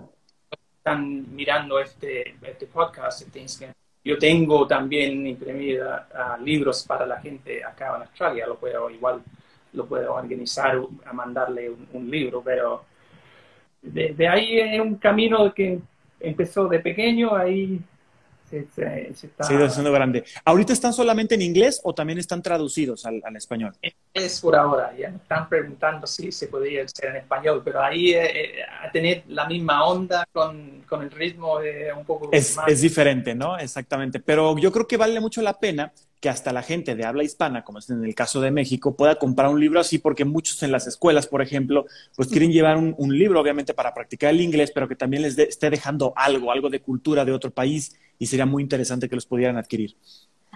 [0.77, 3.73] están mirando este, este podcast, este
[4.05, 9.23] yo tengo también imprimida uh, libros para la gente acá en Australia, lo puedo igual,
[9.75, 12.85] lo puedo organizar a mandarle un, libro, pero
[13.81, 15.79] de, de, ahí es un camino que
[16.19, 17.81] empezó de pequeño, ahí
[18.75, 19.45] se, está...
[19.45, 20.25] haciendo grande.
[20.45, 23.73] ¿Ahorita están solamente en inglés o también están traducidos al, al español?
[24.13, 28.13] Es por ahora, ya me están preguntando si se podría ser en español, pero ahí
[28.13, 32.57] eh, eh, a tener la misma onda con, con el ritmo eh, un poco es,
[32.57, 32.69] más...
[32.69, 33.59] Es diferente, ¿no?
[33.59, 37.25] Exactamente, pero yo creo que vale mucho la pena que hasta la gente de habla
[37.25, 40.63] hispana, como es en el caso de México, pueda comprar un libro así, porque muchos
[40.63, 41.85] en las escuelas, por ejemplo,
[42.15, 45.69] pues quieren llevar un, libro, obviamente, para practicar el inglés, pero que también les esté
[45.69, 49.57] dejando algo, algo de cultura de otro país, y sería muy interesante que los pudieran
[49.57, 49.97] adquirir.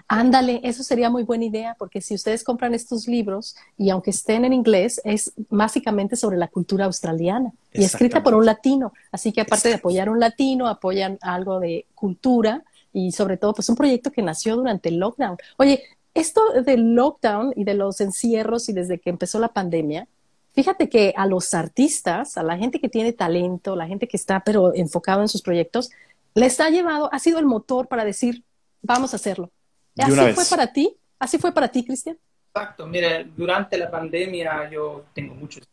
[0.07, 4.45] Ándale, eso sería muy buena idea, porque si ustedes compran estos libros y aunque estén
[4.45, 8.93] en inglés, es básicamente sobre la cultura australiana y escrita por un latino.
[9.11, 13.53] Así que aparte de apoyar a un latino, apoyan algo de cultura y sobre todo
[13.53, 15.35] pues un proyecto que nació durante el lockdown.
[15.57, 20.07] Oye, esto del lockdown y de los encierros y desde que empezó la pandemia,
[20.53, 24.41] fíjate que a los artistas, a la gente que tiene talento, la gente que está
[24.45, 25.89] pero enfocado en sus proyectos,
[26.37, 28.43] les ha llevado, ha sido el motor para decir,
[28.83, 29.51] vamos a hacerlo.
[29.97, 30.95] ¿Así fue para ti?
[31.17, 32.15] ¿Así fue para ti, Cristian?
[32.53, 35.67] Exacto, mire, durante la pandemia yo tengo muchos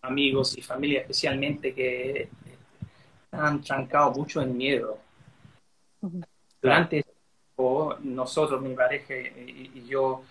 [0.00, 2.30] amigos y familia especialmente que
[3.32, 4.98] han trancado mucho en miedo
[6.62, 7.04] durante
[8.02, 10.22] nosotros, mi pareja y, yo,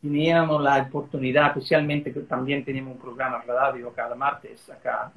[0.00, 5.10] teníamos la oportunidad, especialmente que también tenemos un programa radio cada martes acá.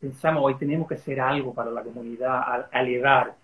[0.00, 3.36] Pensamos, hoy tenemos que hacer algo para la comunidad, elevar.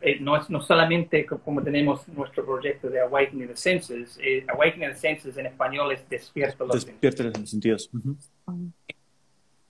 [0.00, 4.90] Eh, no es no solamente como tenemos nuestro proyecto de Awakening the Senses, eh, Awakening
[4.90, 7.90] the Senses en español es despierto los Despierto los sentidos.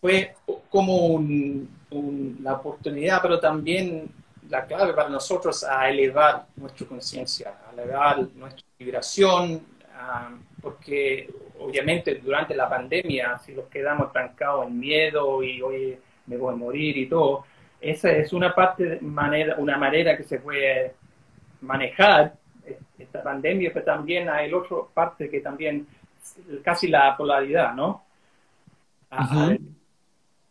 [0.01, 0.35] Fue
[0.69, 1.25] como
[2.41, 4.09] la oportunidad, pero también
[4.49, 9.63] la clave para nosotros a elevar nuestra conciencia, a elevar nuestra vibración,
[10.61, 15.99] porque obviamente durante la pandemia, si nos quedamos trancados en miedo y hoy
[16.29, 17.45] me voy a morir y todo,
[17.81, 20.95] esa es una parte, manera, una manera que se puede
[21.61, 22.35] manejar
[22.99, 25.87] esta pandemia, pero también hay otra parte que también
[26.63, 28.05] casi la polaridad, ¿no?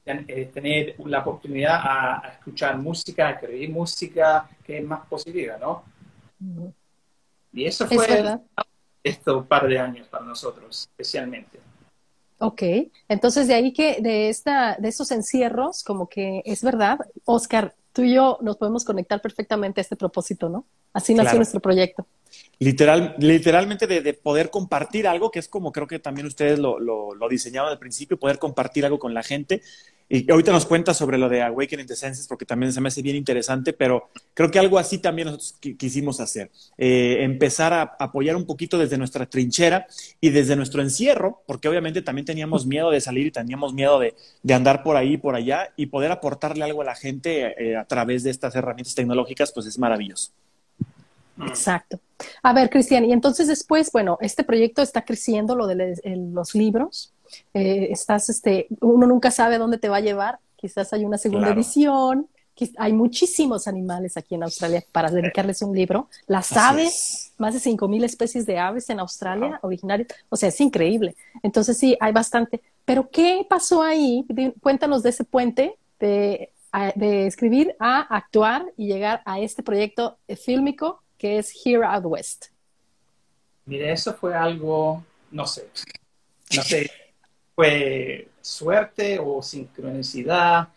[0.06, 5.84] Eh, tener la oportunidad a, escuchar música, a escribir música que es más positiva, ¿no?
[7.52, 8.40] Y eso fue
[9.04, 11.60] estos par de años para nosotros, especialmente.
[12.39, 12.62] Ok,
[13.08, 18.04] entonces de ahí que de esta, de esos encierros, como que es verdad, Oscar, tú
[18.04, 20.65] y yo nos podemos conectar perfectamente a este propósito, ¿no?
[20.93, 22.06] Así nació nuestro proyecto.
[22.60, 27.30] Literal, literalmente de, poder compartir algo, que es como creo que también ustedes lo, lo,
[27.30, 29.62] diseñaron al principio, poder compartir algo con la gente
[30.10, 33.02] y ahorita nos cuenta sobre lo de Awakening the Senses, porque también se me hace
[33.02, 36.50] bien interesante, pero creo que algo así también nosotros quisimos hacer.
[36.78, 39.86] Eh, empezar a apoyar un poquito desde nuestra trinchera
[40.22, 44.15] y desde nuestro encierro, porque obviamente también teníamos miedo de salir y teníamos miedo de,
[44.54, 47.84] andar por ahí y por allá, y poder aportarle algo a la gente eh, a
[47.84, 50.32] través de estas herramientas tecnológicas, pues es maravilloso.
[51.46, 52.00] Exacto.
[52.43, 57.13] A ver, Cristian, y entonces después, bueno, este proyecto está creciendo, lo de los libros.
[57.53, 61.51] Eh, estás, este, uno nunca sabe dónde te va a llevar, quizás hay una segunda
[61.51, 62.27] edición,
[62.77, 66.10] hay muchísimos animales aquí en Australia para dedicarles un libro.
[66.25, 71.15] Las aves, más de 5.000 especies de aves en Australia originarias, o sea, es increíble.
[71.43, 72.62] Entonces sí, hay bastante.
[72.86, 74.25] Pero ¿qué pasó ahí?
[74.62, 76.51] Cuéntanos de ese puente de,
[76.95, 82.45] de escribir a actuar y llegar a este proyecto fílmico que es Here Out West.
[83.65, 85.69] Mire, eso fue algo, no sé,
[86.56, 86.89] no sé,
[87.53, 90.69] fue suerte o sincronicidad.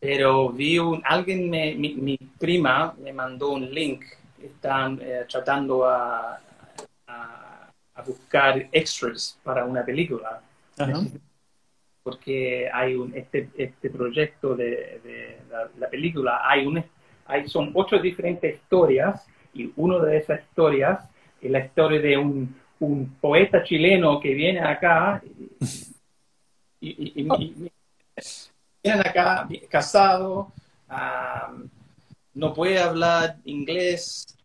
[0.00, 4.04] pero vi un, alguien, me, mi, prima me mandó un link,
[4.42, 6.40] están eh, tratando a,
[7.06, 10.40] a, buscar extras para una película.
[12.04, 15.40] Porque hay un, este, este proyecto de,
[15.76, 16.82] la, película, hay, un,
[17.26, 19.26] hay son ocho diferentes historias
[19.58, 21.08] y una de esas historias
[21.40, 25.20] es la historia de un, un poeta chileno que viene acá
[26.80, 27.70] y, y,
[28.82, 30.52] viene acá casado,
[32.34, 34.38] no puede hablar inglés,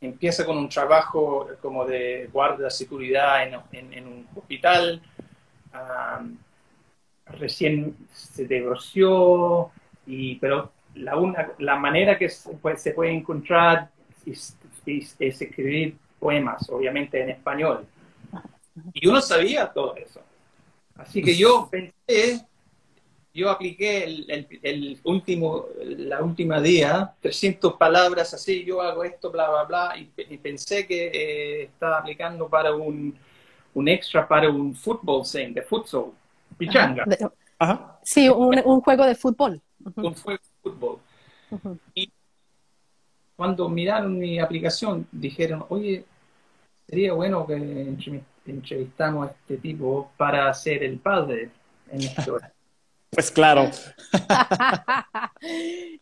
[0.00, 5.00] empieza con un trabajo como de guardia de seguridad en, un hospital,
[7.26, 9.70] recién se divorció,
[10.06, 13.90] y, pero la, una, la manera que se puede, se puede encontrar
[14.26, 14.56] es,
[15.18, 17.86] escribir poemas, obviamente en español.
[18.94, 20.20] Y uno sabía todo eso.
[20.96, 22.44] Así que yo pensé,
[23.34, 29.48] yo apliqué el, el, último, la última día, 300 palabras así, yo hago esto, bla,
[29.50, 33.16] bla, bla, y, pensé que eh, estaba aplicando para un,
[33.74, 36.12] un, extra para un fútbol scene, de futsal,
[36.58, 37.04] pichanga.
[38.02, 39.60] Sí, un, un, juego de fútbol.
[39.96, 40.98] Un juego fútbol.
[41.94, 42.10] Y
[43.36, 46.04] cuando miraron mi aplicación, dijeron, oye,
[46.88, 47.54] sería bueno que
[48.46, 51.50] entrevistamos a este tipo para ser el padre
[51.90, 52.52] en la historia.
[53.10, 53.64] Pues claro.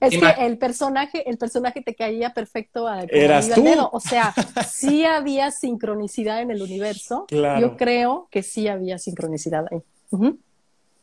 [0.00, 3.66] es que el personaje, el personaje te caía perfecto a Eras tú.
[3.90, 4.32] O sea,
[4.68, 7.26] sí había sincronicidad en el universo.
[7.28, 9.82] Yo creo que sí había sincronicidad ahí.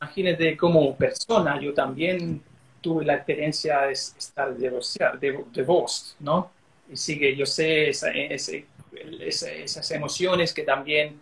[0.02, 2.42] Imagínate como persona, yo también
[2.82, 6.52] tuve la experiencia de estar divorciado, de, de vos, ¿no?
[6.90, 11.20] Y sí que yo sé esas emociones que también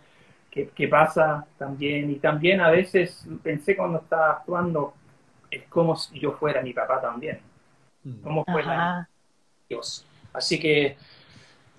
[0.64, 2.10] que, pasa también.
[2.10, 4.94] Y también a veces pensé cuando estaba actuando,
[5.50, 7.40] es como si yo fuera mi papá también.
[8.04, 8.22] Mm.
[8.22, 9.08] Como fuera
[9.68, 10.06] Dios.
[10.32, 10.96] Así que,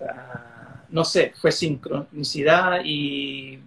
[0.00, 3.60] ah, no sé, fue sincronicidad y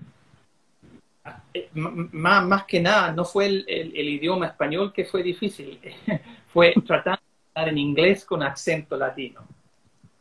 [1.74, 5.80] más, más que nada, no fue el, el, idioma español que fue difícil,
[6.54, 9.42] fue tratar de hablar en inglés con acento latino.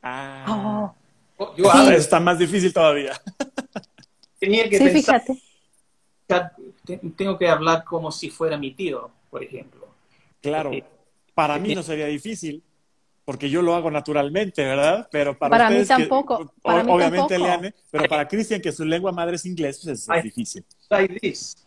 [0.03, 0.45] Ah.
[0.49, 0.95] Oh.
[1.57, 3.19] Yo Está más difícil todavía.
[4.39, 5.43] tenía que sí, fíjate.
[7.17, 9.89] tengo que hablar como si fuera mi tío, por ejemplo.
[10.43, 10.71] Claro,
[11.35, 12.63] para mí no sería difícil,
[13.31, 15.09] porque yo lo hago naturalmente, ¿verdad?
[15.09, 16.53] Pero para, mí tampoco.
[16.65, 20.65] obviamente, Leane, pero para Cristian, que su lengua madre es inglés, pues es, difícil.
[20.89, 21.65] Like this.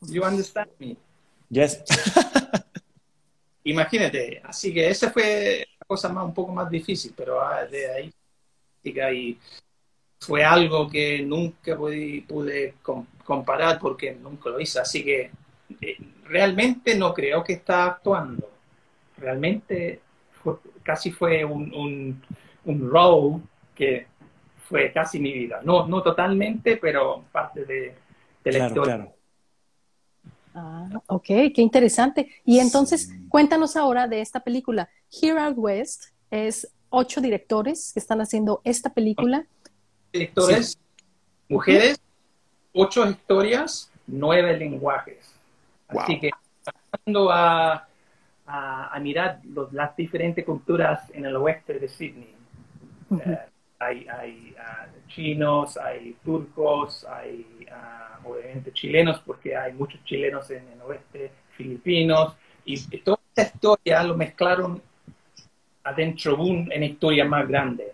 [0.00, 0.96] You understand me?
[1.48, 1.84] Yes.
[3.62, 7.88] Imagínate, así que esa fue la cosa más, un poco más difícil, pero ah, de
[7.88, 8.14] ahí
[8.82, 9.38] y
[10.18, 12.74] fue algo que nunca pude,
[13.24, 14.80] comparar porque nunca lo hice.
[14.80, 15.30] Así que
[15.80, 18.50] eh, realmente no creo que está actuando.
[19.18, 20.00] Realmente
[20.86, 22.22] casi fue un, un,
[22.64, 23.42] un, role
[23.74, 24.06] que
[24.68, 25.60] fue casi mi vida.
[25.64, 27.94] No, no totalmente, pero parte de,
[28.44, 29.08] la historia.
[30.54, 32.30] Ah, ok, qué interesante.
[32.44, 34.88] Y entonces, cuéntanos ahora de esta película.
[35.10, 39.44] Here Out West es ocho directores que están haciendo esta película
[40.12, 40.78] directores,
[41.48, 42.00] mujeres,
[42.72, 45.34] ocho historias, nueve lenguajes.
[45.88, 46.30] Así que
[46.90, 47.86] pasando a,
[48.46, 49.40] a, mirar
[49.72, 52.34] las diferentes culturas en el oeste de Sydney.
[53.10, 53.38] Eh,
[53.78, 60.66] hay, hay ah, chinos, hay turcos, hay uh, obviamente chilenos, porque hay muchos chilenos en
[60.68, 64.82] el oeste, filipinos, y, toda esta historia lo mezclaron
[65.84, 67.92] adentro de una historia más grande.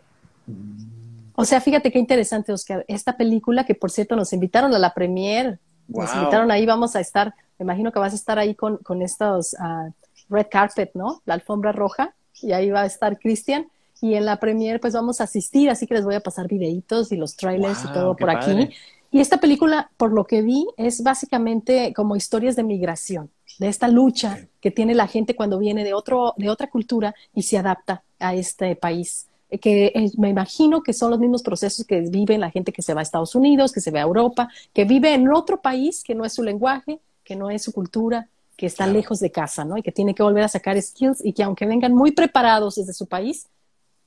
[1.34, 2.84] O sea, fíjate qué interesante, Oscar.
[2.88, 7.00] Esta película, que por cierto nos invitaron a la premier, nos invitaron ahí, vamos a
[7.00, 9.92] estar, me imagino que vas a estar ahí con, con estos uh,
[10.32, 11.22] red carpet, ¿no?
[11.24, 13.66] La alfombra roja, y ahí va a estar Cristian.
[14.00, 17.12] Y en la premier, pues vamos a asistir, así que les voy a pasar videitos
[17.12, 18.70] y los trailers y todo por aquí.
[19.12, 23.30] Y esta película, por lo que vi, es básicamente como historias de migración,
[23.60, 27.42] de esta lucha que tiene la gente cuando viene de, otro, de otra cultura y
[27.42, 29.28] se adapta a este país
[29.60, 33.00] que me imagino que son los mismos procesos que viven la gente que se va
[33.00, 36.24] a Estados Unidos, que se va a Europa, que vive en otro país que no
[36.24, 38.28] es su lenguaje, que no es su cultura,
[38.62, 39.76] que está lejos de casa, ¿no?
[39.76, 42.92] Y que tiene que volver a sacar skills y que aunque vengan muy preparados desde
[42.92, 43.48] su país,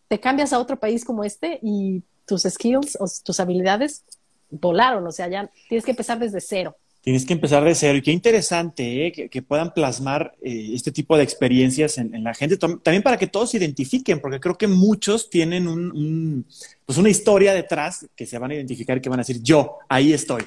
[0.07, 4.05] te cambias a otro país como este y tus skills o tus habilidades
[4.49, 6.77] volaron, o sea, ya tienes que empezar desde cero.
[7.01, 7.97] Tienes que empezar de cero.
[7.97, 9.29] Y qué interesante ¿eh?
[9.29, 13.51] que, puedan plasmar eh, este tipo de experiencias en, la gente, también para que todos
[13.51, 16.45] se identifiquen, porque creo que muchos tienen un,
[16.85, 19.79] pues una historia detrás que se van a identificar y que van a decir, yo,
[19.89, 20.43] ahí estoy.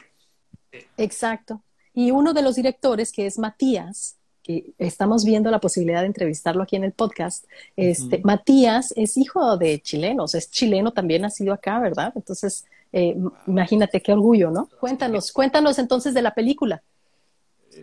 [0.97, 1.63] Exacto.
[1.99, 6.63] Y uno de los directores, que es Matías, que estamos viendo la posibilidad de entrevistarlo
[6.63, 7.45] aquí en el podcast.
[7.75, 12.13] Este, Matías es hijo de chilenos, es chileno también, ha sido acá, ¿verdad?
[12.15, 13.17] Entonces, eh,
[13.49, 14.69] imagínate qué orgullo, ¿no?
[14.79, 16.81] Cuéntanos, cuéntanos entonces de la película.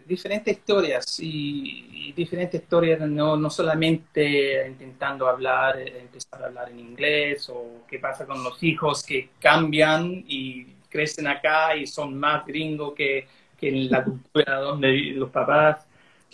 [0.06, 7.50] Diferentes historias y, diferentes historias, no, no, solamente intentando hablar, empezar a hablar en inglés
[7.50, 12.94] o qué pasa con los hijos que cambian y crecen acá y son más gringos
[12.96, 13.28] que,
[13.58, 15.88] que en la cultura donde los papás,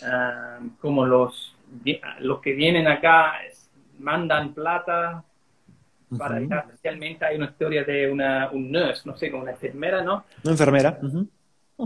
[0.04, 1.54] ah, como los,
[2.20, 3.34] los que vienen acá
[3.98, 5.24] mandan plata
[6.18, 10.24] para especialmente hay una historia de una un nurse, no sé, como una enfermera, ¿no?
[10.42, 10.98] Una enfermera.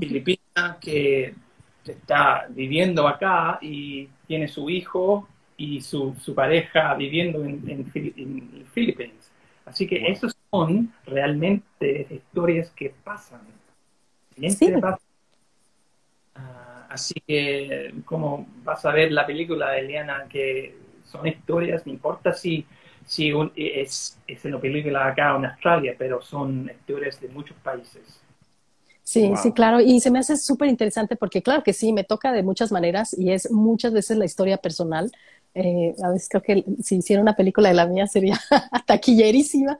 [0.00, 1.34] Filipina que
[1.86, 9.32] está viviendo acá y tiene su hijo y su, su pareja viviendo en, en, Filipinas.
[9.64, 13.40] Así que esos son realmente historias que pasan.
[14.36, 14.72] Sí.
[16.36, 21.92] Ah, así que, como vas a ver la película de Eliana, que son historias, no
[21.92, 22.66] importa si
[23.04, 28.20] sí, es, es una película acá en Australia, pero son historias de muchos países.
[29.02, 29.80] Sí, sí, claro.
[29.80, 33.16] Y se me hace súper interesante porque, claro que sí, me toca de muchas maneras
[33.16, 35.12] y es muchas veces la historia personal.
[35.58, 38.38] Eh, a veces creo que si hiciera una película de la mía sería
[38.86, 39.78] taquillerísima.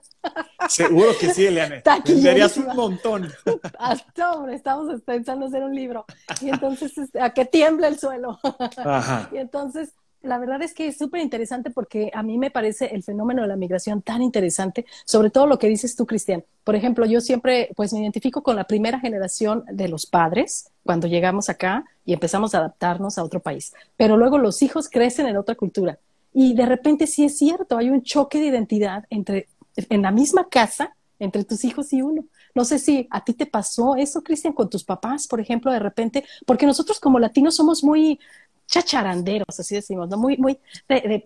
[0.67, 1.81] Seguro que sí, Eliane.
[1.83, 3.31] Taquillerías un montón.
[3.77, 6.05] Hasta, hombre, estamos pensando hacer un libro.
[6.41, 8.39] Y entonces, este, a que tiemble el suelo.
[8.77, 9.29] Ajá.
[9.31, 13.03] Y entonces, la verdad es que es súper interesante porque a mí me parece el
[13.03, 16.43] fenómeno de la migración tan interesante, sobre todo lo que dices tú, Cristian.
[16.63, 21.07] Por ejemplo, yo siempre pues me identifico con la primera generación de los padres cuando
[21.07, 23.73] llegamos acá y empezamos a adaptarnos a otro país.
[23.95, 25.99] Pero luego los hijos crecen en otra cultura
[26.33, 30.49] y de repente sí es cierto, hay un choque de identidad entre en la misma
[30.49, 32.25] casa entre tus hijos y uno.
[32.53, 35.79] No sé si a ti te pasó eso, Cristian, con tus papás, por ejemplo, de
[35.79, 38.19] repente, porque nosotros como latinos somos muy,
[38.67, 40.17] chacharanderos, así decimos, ¿no?
[40.17, 40.59] Muy, muy,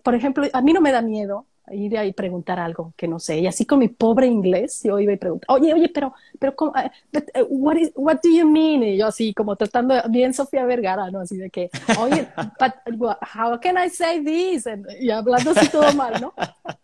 [0.02, 3.18] por ejemplo, a mí no me da miedo ir ahí y preguntar algo que no
[3.18, 6.54] sé, y así con mi pobre inglés, yo iba y preguntaba, oye, oye, pero, pero,
[6.58, 6.72] uh,
[7.50, 8.82] what, is, what do you mean?
[8.82, 11.20] Y yo así, como tratando, bien Sofía Vergara, ¿no?
[11.20, 12.28] Así de que, oye,
[12.58, 14.66] but, how can I say this?
[15.00, 16.34] y hablando así todo mal, ¿no?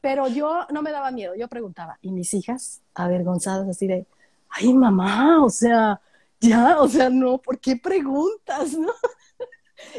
[0.00, 4.06] Pero yo no me daba miedo, yo preguntaba, y mis hijas, avergonzadas, así de,
[4.50, 6.00] ay, mamá, o sea,
[6.40, 8.92] ya, o sea, no, ¿por qué preguntas, no?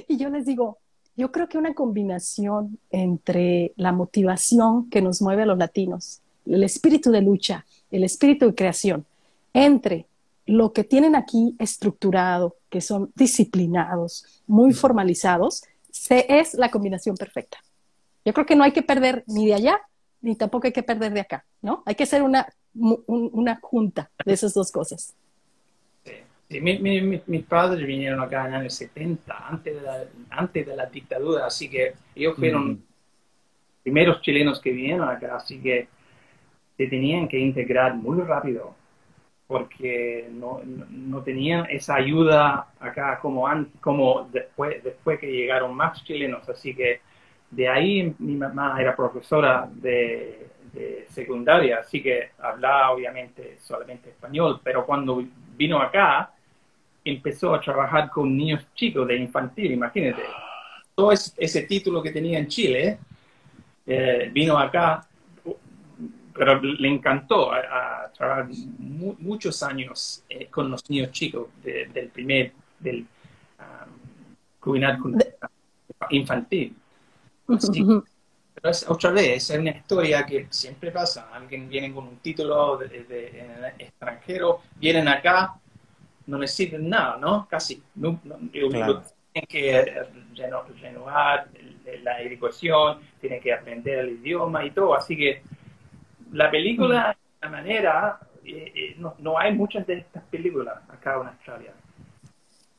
[0.07, 0.77] Y yo les digo,
[1.15, 6.63] yo creo que una combinación entre la motivación que nos mueve a los latinos, el
[6.63, 9.05] espíritu de lucha, el espíritu de creación,
[9.53, 10.07] entre
[10.45, 17.57] lo que tienen aquí estructurado, que son disciplinados, muy formalizados, se, es la combinación perfecta.
[18.25, 19.79] Yo creo que no hay que perder ni de allá,
[20.21, 21.83] ni tampoco hay que perder de acá, ¿no?
[21.85, 25.13] Hay que ser una, una junta de esas dos cosas.
[26.49, 30.87] Sí, mis padres vinieron acá en los años 70, antes de, la, antes de la
[30.87, 32.83] dictadura, así que ellos fueron mm.
[33.83, 35.87] primeros chilenos que vinieron acá, así que
[36.75, 38.73] se tenían que integrar muy rápido,
[39.45, 43.47] porque no, no, tenían esa ayuda acá como,
[43.79, 47.01] como después, después que llegaron más chilenos, así que
[47.51, 54.61] de ahí mi mamá era profesora de, de secundaria, así que hablaba obviamente solamente español,
[54.63, 55.23] pero cuando
[55.55, 56.33] vino acá,
[57.09, 60.23] empezó a trabajar con niños chicos de infantil, imagínate.
[60.95, 62.99] Todo ese, título que tenía en Chile,
[63.85, 65.07] eh, vino acá,
[66.33, 68.47] pero le encantó a, trabajar
[68.79, 73.05] muchos años eh, con los niños chicos del primer, del
[74.65, 75.17] um,
[76.09, 76.75] infantil.
[77.45, 81.29] pero es, otra vez, es una historia que siempre pasa.
[81.33, 85.59] Alguien viene con un título de extranjero, vienen acá,
[86.29, 87.47] no necesitan nada, ¿no?
[87.49, 87.81] Casi.
[87.95, 88.19] No,
[89.33, 90.05] Tienen que
[90.81, 91.49] renovar
[92.03, 94.93] la educación, tienen que aprender el idioma y todo.
[94.95, 95.41] Así que
[96.31, 101.19] la película, de la manera, eh, eh, no, no hay muchas de estas películas acá
[101.19, 101.73] en Australia.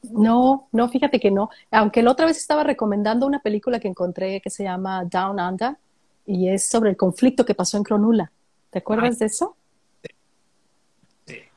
[0.03, 1.51] No, no, fíjate que no.
[1.71, 5.77] Aunque la otra vez estaba recomendando una película que encontré que se llama Down Under
[6.25, 8.31] y es sobre el conflicto que pasó en Cronula.
[8.71, 9.57] ¿Te acuerdas de eso?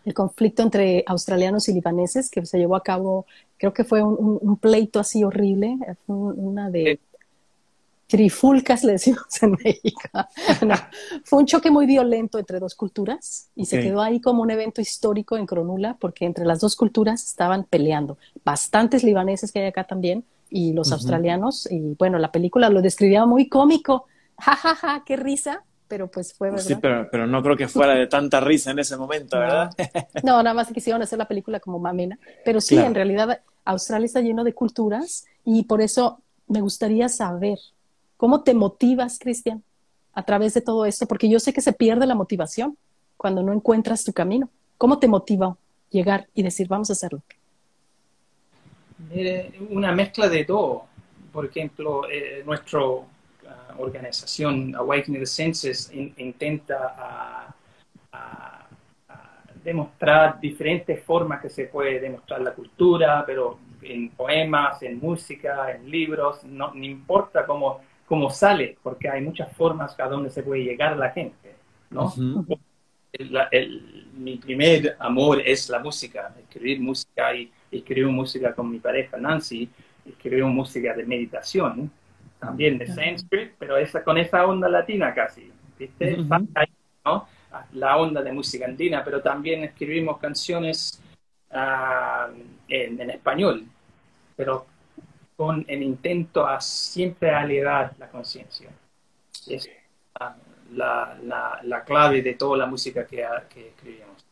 [0.06, 3.26] El conflicto entre australianos y libaneses que se llevó a cabo,
[3.58, 5.78] creo que fue un, pleito así horrible,
[6.08, 7.00] una de
[8.08, 10.10] trifulcas, le decimos en México.
[11.24, 14.82] fue un choque muy violento entre dos culturas y se quedó ahí como un evento
[14.82, 18.18] histórico en Cronula porque entre las dos culturas estaban peleando.
[18.46, 21.68] Bastantes libaneses que hay acá también y los australianos.
[21.72, 24.06] Y bueno, la película lo describía muy cómico.
[24.38, 26.66] Ja, ja, ja, qué risa pero pues fue verdad.
[26.66, 29.70] Sí, pero, pero no creo que fuera de tanta risa en ese momento, ¿verdad?
[30.24, 34.22] No, nada más quisieron hacer la película como mamena, pero sí, en realidad Australia está
[34.22, 37.60] lleno de culturas y por eso me gustaría saber
[38.18, 39.64] cómo te motivas, Cristian,
[40.14, 42.78] a través de todo esto, porque yo sé que se pierde la motivación
[43.18, 44.50] cuando no encuentras tu camino.
[44.78, 45.56] ¿Cómo te motiva
[45.90, 47.22] llegar y decir, vamos a hacerlo?
[49.70, 50.86] Una mezcla de todo.
[51.32, 53.06] Por ejemplo, eh, nuestra uh,
[53.78, 57.56] organización Awakening the Senses intenta
[59.64, 65.90] demostrar diferentes formas que se puede demostrar la cultura, pero en poemas, en música, en
[65.90, 70.98] libros, no, importa cómo, cómo sale, porque hay muchas formas a donde se puede llegar
[70.98, 71.56] la gente,
[71.90, 72.14] ¿no?
[74.18, 79.70] mi primer amor es la música, escribir música y escribir música con mi pareja Nancy,
[80.06, 81.92] escribir música de meditación,
[82.44, 86.18] también de Sanskrit, pero esa, con esa onda latina casi, ¿viste?
[87.06, 87.28] ¿no?
[87.74, 91.02] La onda de música andina, pero también escribimos canciones
[91.52, 92.30] ah,
[92.68, 93.66] en, en, español,
[94.36, 94.66] pero
[95.36, 98.70] con el intento a siempre elevar la conciencia.
[99.48, 99.70] Es
[100.72, 104.26] la, la, la, clave de toda la música que, que escribimos.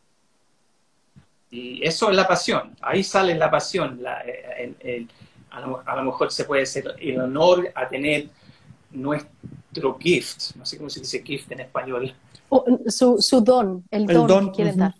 [1.51, 4.01] Y eso es la pasión, ahí sale la pasión.
[4.01, 5.07] La, el,
[5.51, 8.29] a, lo, mejor se puede ser el honor a tener
[8.91, 12.13] nuestro gift, no sé cómo se dice gift en español.
[12.87, 14.95] su, su, don, el, don, que quieren dar.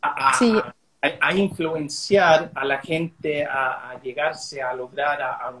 [0.00, 5.52] a, influenciar a la gente a, llegarse a lograr a,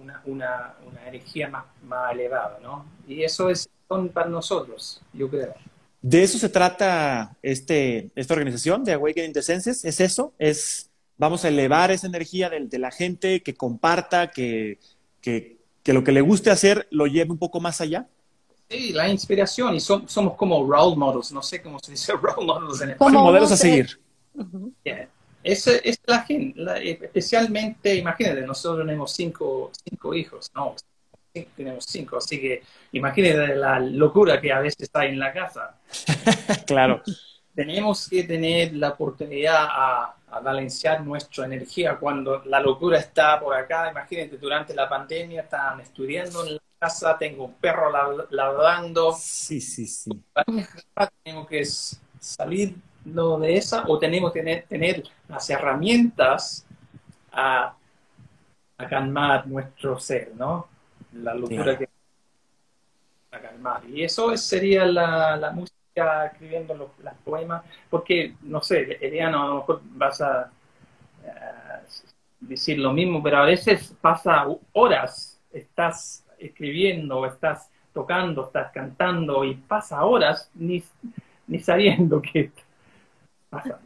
[0.00, 2.86] una, una, una, energía más, más elevada, ¿no?
[3.06, 5.54] Y eso es don para nosotros, yo creo.
[6.00, 11.44] De eso se trata este, esta organización de Awakening the Senses, es eso, es vamos
[11.44, 14.78] a elevar esa energía de, la gente, que comparta, que,
[15.20, 18.08] que, lo que le guste hacer lo lleve un poco más allá.
[18.68, 22.80] Sí, la inspiración, y somos como role models, no sé cómo se dice role models
[22.80, 23.22] en español.
[23.22, 24.00] modelos a seguir.
[25.42, 26.60] es, es, la gente,
[27.02, 30.74] especialmente, imagínate, nosotros tenemos cinco, cinco hijos, no,
[31.56, 32.62] tenemos cinco, así que
[32.92, 35.78] imagínate la locura que a veces está en la casa.
[36.66, 37.02] claro.
[37.54, 43.88] Tenemos que tener la oportunidad a, balancear nuestra energía cuando la locura está por acá.
[43.88, 47.88] Imagínate, durante la pandemia están estudiando en la casa, tengo un perro
[48.30, 49.14] ladrando.
[49.16, 50.10] Sí, sí, sí.
[51.22, 52.74] Tenemos que salir
[53.04, 56.66] de esa o tenemos que tener, tener las herramientas
[57.30, 57.76] a,
[58.76, 60.66] a calmar nuestro ser, ¿no?
[61.14, 61.88] la locura que
[63.30, 63.84] a calmar.
[63.88, 66.90] Y eso sería la, la música escribiendo los,
[67.24, 70.50] poemas, porque, no sé, Eliano, a lo mejor vas a
[72.48, 79.54] decir lo mismo, pero a veces pasa horas, estás escribiendo, estás tocando, estás cantando y
[79.54, 80.82] pasa horas ni,
[81.46, 82.50] ni sabiendo que
[83.50, 83.78] pasa.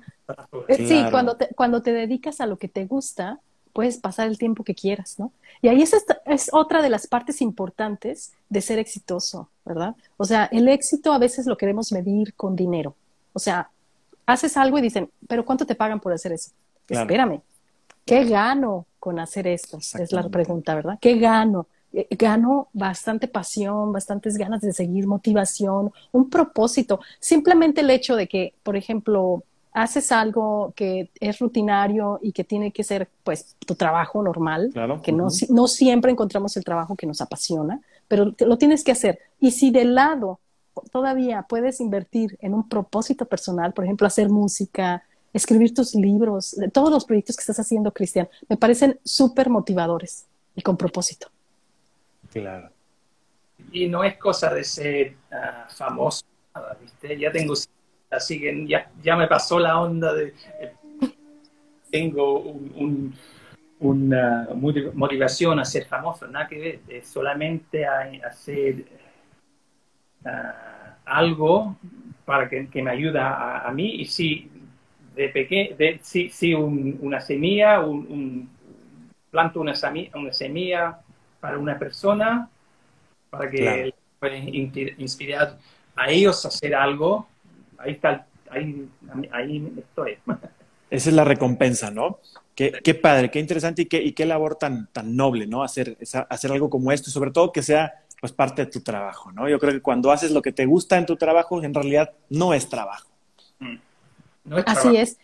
[0.68, 3.40] Sí, cuando te, cuando te dedicas a lo que te gusta,
[3.72, 5.32] puedes pasar el tiempo que quieras, ¿no?
[5.62, 5.94] Y ahí es,
[6.26, 9.94] es otra de las partes importantes de ser exitoso, ¿verdad?
[10.16, 12.94] O sea, el éxito a veces lo queremos medir con dinero.
[13.32, 13.70] O sea,
[14.26, 16.50] haces algo y dicen, pero ¿cuánto te pagan por hacer eso?
[16.88, 17.40] Espérame,
[18.04, 19.78] ¿qué gano con hacer esto?
[19.78, 20.98] Es la pregunta, ¿verdad?
[21.00, 21.66] ¿Qué gano?
[21.92, 27.00] Eh, gano bastante pasión, bastantes ganas de seguir, motivación, un propósito.
[27.18, 29.42] Simplemente el hecho de que, por ejemplo,
[29.82, 34.72] haces algo que es rutinario y que tiene que ser pues tu trabajo normal,
[35.02, 39.20] que no, no siempre encontramos el trabajo que nos apasiona, pero lo tienes que hacer.
[39.40, 40.40] Y si de lado
[40.90, 46.90] todavía puedes invertir en un propósito personal, por ejemplo, hacer música, escribir tus libros, todos
[46.90, 51.28] los proyectos que estás haciendo, Cristian, me parecen súper motivadores y con propósito.
[52.32, 52.70] Claro.
[53.72, 56.24] Y no es cosa de ser ah, famoso,
[56.80, 57.18] ¿viste?
[57.18, 57.54] Ya tengo
[58.10, 60.34] Así que ya, ya me pasó la onda de...
[61.90, 62.56] tengo
[63.80, 64.48] una
[64.94, 68.84] motivación a ser famoso, nada que ver, es solamente a, hacer
[71.04, 71.76] algo
[72.24, 73.96] para que, me ayuda a, mí.
[73.96, 74.50] Y si
[75.14, 78.48] de pequeño, si, si una semilla, un,
[79.30, 80.98] planto una semilla, una semilla
[81.40, 82.48] para una persona,
[83.30, 85.58] para que puedan inspirar
[85.96, 87.28] a ellos a hacer algo,
[87.78, 88.88] ahí está, ahí,
[89.32, 90.18] ahí estoy.
[90.90, 92.18] Esa es la recompensa, ¿no?
[92.54, 95.62] Qué, qué padre, qué interesante y qué, y qué labor tan, tan noble, ¿no?
[95.62, 95.96] Hacer,
[96.28, 99.48] hacer algo como esto y sobre todo que sea pues parte de tu trabajo, ¿no?
[99.48, 102.54] Yo creo que cuando haces lo que te gusta en tu trabajo, en realidad no
[102.54, 103.08] es trabajo.
[103.60, 103.76] Mm.
[104.66, 105.18] Así es.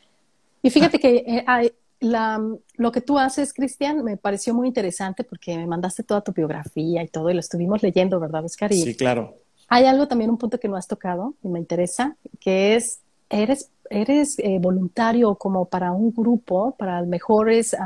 [0.63, 2.41] Y fíjate que eh, la,
[2.77, 7.03] lo que tú haces, Cristian, me pareció muy interesante porque me mandaste toda tu biografía
[7.03, 8.73] y todo y lo estuvimos leyendo, ¿verdad, Oscar?
[8.73, 9.39] sí, claro.
[9.69, 13.01] Hay algo también, un punto que no has tocado y me interesa, que es,
[13.31, 17.77] eres eres eh, voluntario como para un grupo, para mejores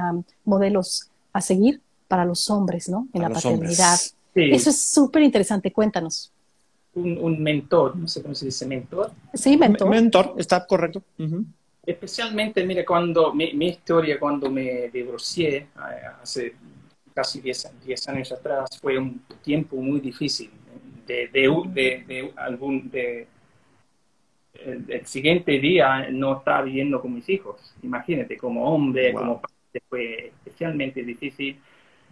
[0.44, 3.08] modelos a seguir para los hombres, ¿no?
[3.12, 3.98] En la paternidad.
[4.34, 6.32] Eso es súper interesante, cuéntanos.
[6.94, 9.12] Un, mentor, no sé cómo se dice, mentor.
[9.34, 9.88] Sí, mentor.
[9.88, 11.02] mentor, está correcto.
[11.84, 15.68] Especialmente, mire, cuando mi, historia, cuando me divorcié eh,
[16.22, 16.54] hace
[17.14, 20.50] casi 10 años atrás, fue un tiempo muy difícil.
[21.08, 23.26] De, de, de, algún, de,
[24.52, 27.74] el, siguiente día no estaba viviendo con mis hijos.
[27.82, 31.58] Imagínate, como hombre, como padre, fue especialmente difícil.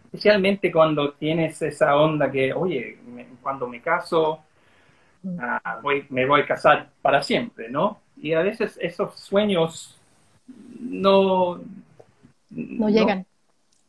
[0.04, 2.98] Especialmente cuando tienes esa onda que, oye,
[3.42, 4.40] cuando me caso,
[5.38, 8.00] ah, voy, me voy a casar para siempre, ¿no?
[8.16, 10.00] Y a veces esos sueños
[10.80, 11.60] no...
[12.48, 13.26] No llegan.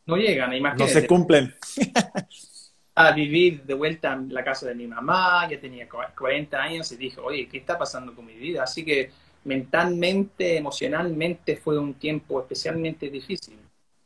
[0.04, 0.94] No, llegan, imagínate.
[0.94, 1.54] No se cumplen.
[3.06, 6.96] a vivir de vuelta en la casa de mi mamá, ya tenía 40 años y
[6.96, 8.62] dije, oye, ¿qué está pasando con mi vida?
[8.62, 9.10] Así que
[9.44, 13.58] mentalmente, emocionalmente fue un tiempo especialmente difícil.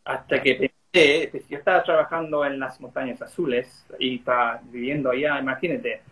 [0.05, 5.39] Hasta que pensé, pues, yo estaba trabajando en las montañas azules y estaba viviendo allá,
[5.39, 6.03] imagínate,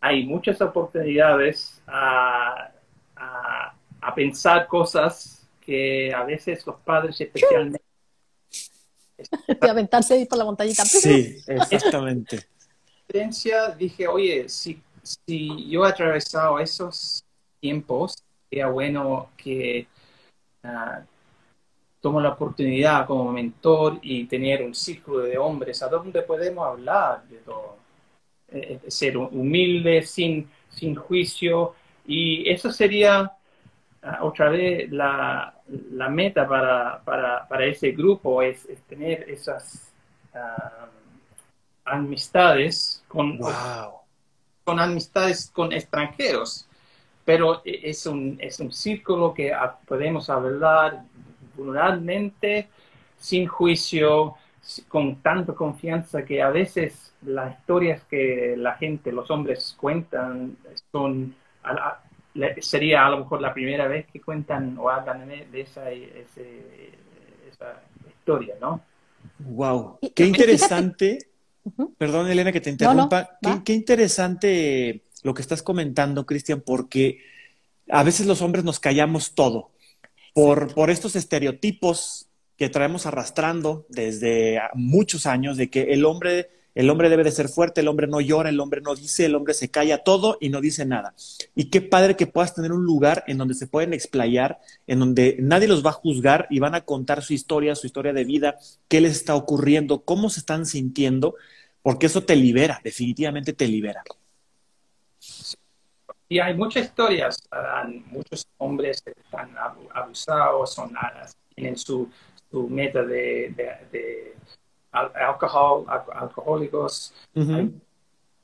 [0.00, 2.70] hay muchas oportunidades a
[3.16, 7.82] a, pensar cosas que a veces los padres especialmente...
[9.60, 10.84] de aventarse ahí por la montañita.
[10.84, 12.46] Sí, exactamente.
[13.78, 17.24] dije, oye, si, si yo he atravesado esos
[17.60, 19.86] tiempos, sería bueno que
[20.64, 21.02] uh,
[22.00, 27.24] tomo la oportunidad como mentor y tener un círculo de hombres a donde podemos hablar
[27.28, 27.84] de todo.
[28.48, 31.74] Eh, eh, ser humilde, sin, sin juicio,
[32.06, 33.32] y eso sería
[34.02, 39.92] ah, otra vez la, la meta para, para, para, ese grupo, es, tener esas
[40.34, 40.86] ah,
[41.84, 43.38] amistades con,
[44.64, 46.66] con amistades con extranjeros.
[47.24, 49.52] Pero es un, es un círculo que
[49.86, 51.04] podemos hablar
[51.56, 52.68] vulnerablemente,
[53.16, 54.34] sin juicio,
[54.88, 60.56] con tanta confianza que a veces las historias que la gente, los hombres cuentan
[60.90, 61.34] son
[62.60, 68.54] sería a lo mejor la primera vez que cuentan o hablan de esa, esa historia,
[68.60, 68.80] ¿no?
[69.38, 71.18] Wow, qué interesante.
[71.96, 73.38] Perdón, Elena, que te interrumpa.
[73.64, 77.20] qué, interesante lo que estás comentando, Cristian, porque
[77.88, 79.70] a veces los hombres nos callamos todo
[80.34, 86.90] por, por estos estereotipos que traemos arrastrando desde muchos años de que el hombre el
[86.90, 89.54] hombre debe de ser fuerte, el hombre no llora, el hombre no dice, el hombre
[89.54, 91.14] se calla todo y no dice nada.
[91.54, 95.36] Y qué padre que puedas tener un lugar en donde se pueden explayar, en donde
[95.40, 98.58] nadie los va a juzgar y van a contar su historia, su historia de vida,
[98.88, 101.36] qué les está ocurriendo, cómo se están sintiendo,
[101.82, 104.02] porque eso te libera, definitivamente te libera.
[106.28, 107.36] Y hay muchas historias,
[108.06, 109.54] muchos hombres están
[109.94, 110.92] abusados, son,
[111.54, 112.10] tienen su,
[112.50, 114.34] su meta de
[114.94, 115.84] alcohol,
[116.14, 117.74] alcohólicos, hay,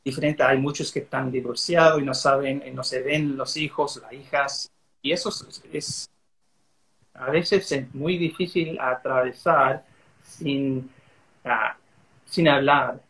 [0.04, 4.12] diferente, hay muchos que están divorciados y no saben, no se ven los hijos, las
[4.12, 4.72] hijas,
[5.02, 5.30] y eso
[5.72, 6.10] es,
[7.14, 9.84] a veces es muy difícil atravesar
[10.22, 10.90] sin,
[11.44, 11.76] ah,
[12.24, 13.00] sin hablar,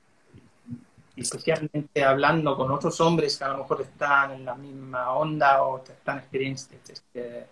[1.16, 5.82] especialmente hablando con otros hombres que a lo mejor están en la misma onda o
[5.82, 6.92] están experienciando.
[6.92, 7.46] Este,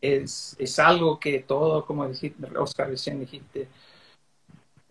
[0.00, 3.68] es, es algo que todo, como dijiste, Oscar, recién dijiste,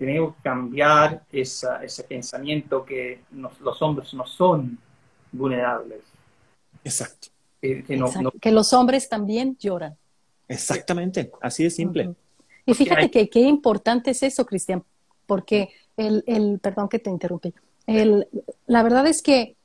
[0.05, 4.77] tenemos que cambiar ese pensamiento que los hombres no son
[5.31, 6.01] vulnerables.
[6.83, 7.29] Exacto.
[7.61, 9.95] Que, los hombres también lloran.
[10.49, 12.13] Exactamente, así de simple.
[12.65, 14.83] Y fíjate que qué importante es eso, Cristian,
[15.25, 17.53] porque el, el, perdón que te interrumpí,
[17.87, 18.27] el,
[18.67, 19.55] la verdad es que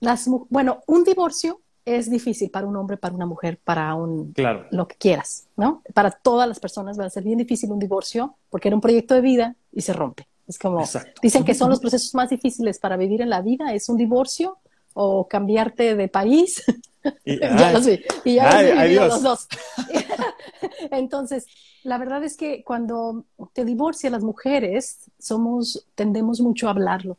[0.00, 4.66] las, bueno, un divorcio es difícil para un hombre, para una mujer, para un claro.
[4.72, 5.82] lo que quieras, ¿no?
[5.94, 9.14] Para todas las personas va a ser bien difícil un divorcio porque era un proyecto
[9.14, 10.26] de vida y se rompe.
[10.48, 10.84] Es como
[11.22, 14.58] dicen que son los procesos más difíciles para vivir en la vida, es un divorcio
[14.94, 16.62] o cambiarte de país.
[17.24, 18.62] Y, ya lo sé, y ya
[19.06, 19.46] los dos.
[20.90, 21.46] Entonces,
[21.84, 27.16] la verdad es que cuando te divorcias las mujeres, somos tendemos mucho a hablarlo.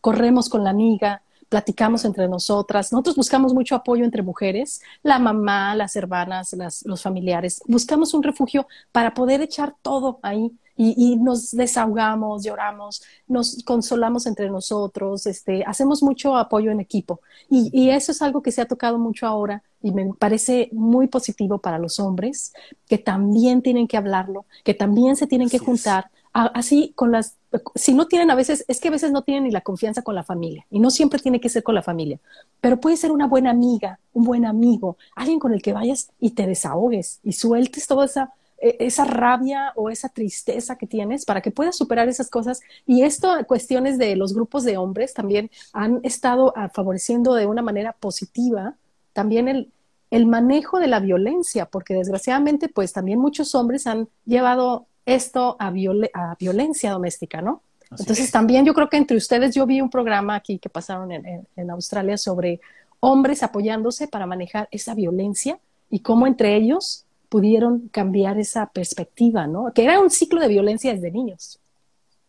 [0.00, 2.92] Corremos con la amiga, platicamos entre nosotras.
[2.92, 7.62] Nosotros buscamos mucho apoyo entre mujeres, la mamá, las hermanas, los familiares.
[7.66, 14.50] Buscamos un refugio para poder echar todo ahí y, nos desahogamos, lloramos, nos consolamos entre
[14.50, 17.20] nosotros, este, hacemos mucho apoyo en equipo.
[17.48, 21.58] Y, eso es algo que se ha tocado mucho ahora y me parece muy positivo
[21.58, 22.52] para los hombres,
[22.88, 27.36] que también tienen que hablarlo, que también se tienen que juntar así con las,
[27.76, 30.16] si no tienen a veces, es que a veces no tienen ni la confianza con
[30.16, 32.18] la familia y no siempre tiene que ser con la familia,
[32.60, 36.30] pero puede ser una buena amiga, un buen amigo, alguien con el que vayas y
[36.30, 41.40] te desahogues y sueltes toda esa, e, esa rabia o esa tristeza que tienes para
[41.40, 42.60] que puedas superar esas cosas.
[42.84, 47.62] Y esto, cuestiones de los grupos de hombres también han estado ah, favoreciendo de una
[47.62, 48.74] manera positiva
[49.12, 49.72] también el,
[50.10, 55.70] el manejo de la violencia, porque desgraciadamente pues también muchos hombres han llevado esto a,
[55.70, 57.62] violencia doméstica, ¿no?
[57.90, 61.70] Entonces también yo creo que entre ustedes, yo vi un programa aquí que pasaron en,
[61.70, 62.60] Australia sobre
[63.00, 65.58] hombres apoyándose para manejar esa violencia
[65.90, 69.72] y cómo entre ellos pudieron cambiar esa perspectiva, ¿no?
[69.72, 71.60] Que era un ciclo de violencia desde niños,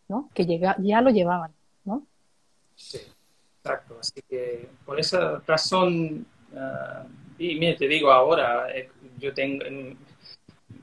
[0.08, 0.28] ¿no?
[0.34, 1.52] Que llega, ya lo llevaban,
[1.84, 2.02] ¿no?
[2.76, 2.98] Sí,
[3.58, 3.96] exacto.
[4.00, 7.04] Así que por esa razón, ah,
[7.38, 9.64] y mire, te digo ahora, eh, yo tengo,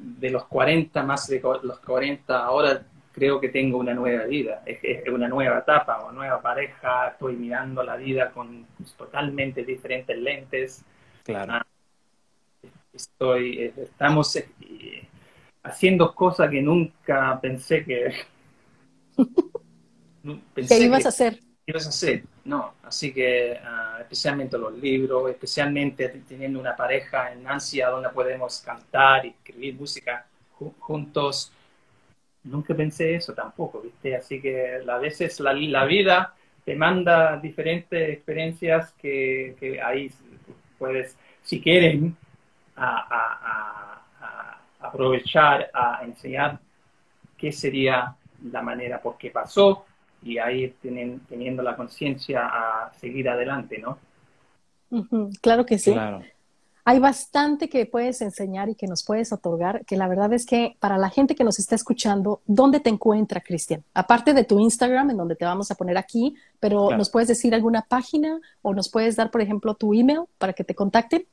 [0.03, 5.07] de los 40, más de los 40, ahora creo que tengo una nueva vida, es,
[5.07, 8.65] una nueva etapa, una nueva pareja, estoy mirando la vida con
[8.97, 10.83] totalmente diferentes lentes.
[11.23, 11.53] Claro.
[11.53, 11.65] Ah,
[12.91, 15.07] estoy, eh, estamos eh,
[15.63, 18.13] haciendo cosas que nunca pensé que...
[20.53, 21.39] pensé ¿Qué ibas a hacer?
[21.65, 22.73] Ibas a hacer, no.
[22.83, 29.25] Así que ah, especialmente los libros, especialmente teniendo una pareja en ansia donde podemos cantar
[29.25, 30.25] y escribir música
[30.79, 31.51] juntos.
[32.43, 34.15] Nunca pensé eso tampoco, ¿viste?
[34.15, 36.33] Así que a veces la, vida
[36.65, 40.11] te manda diferentes experiencias que, ahí
[40.77, 42.17] puedes, si quieren,
[44.79, 46.59] aprovechar, a enseñar
[47.37, 48.15] qué sería
[48.51, 49.85] la manera por qué pasó,
[50.23, 53.97] y ahí tienen, teniendo la conciencia a seguir adelante, ¿no?
[55.41, 55.93] Claro que sí.
[56.85, 60.75] Hay bastante que puedes enseñar y que nos puedes otorgar, que la verdad es que
[60.79, 63.83] para la gente que nos está escuchando, ¿dónde te encuentra, Cristian?
[63.93, 67.55] Aparte de tu Instagram, en donde te vamos a poner aquí, pero ¿nos puedes decir
[67.55, 71.25] alguna página o nos puedes dar, por ejemplo, tu email para que te contacten?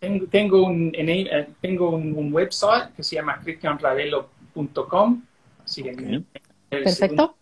[0.00, 5.22] Tengo, un, eh, tengo un, website que se llama cristianravelo.com.
[5.64, 6.22] Así que
[6.68, 7.36] Perfecto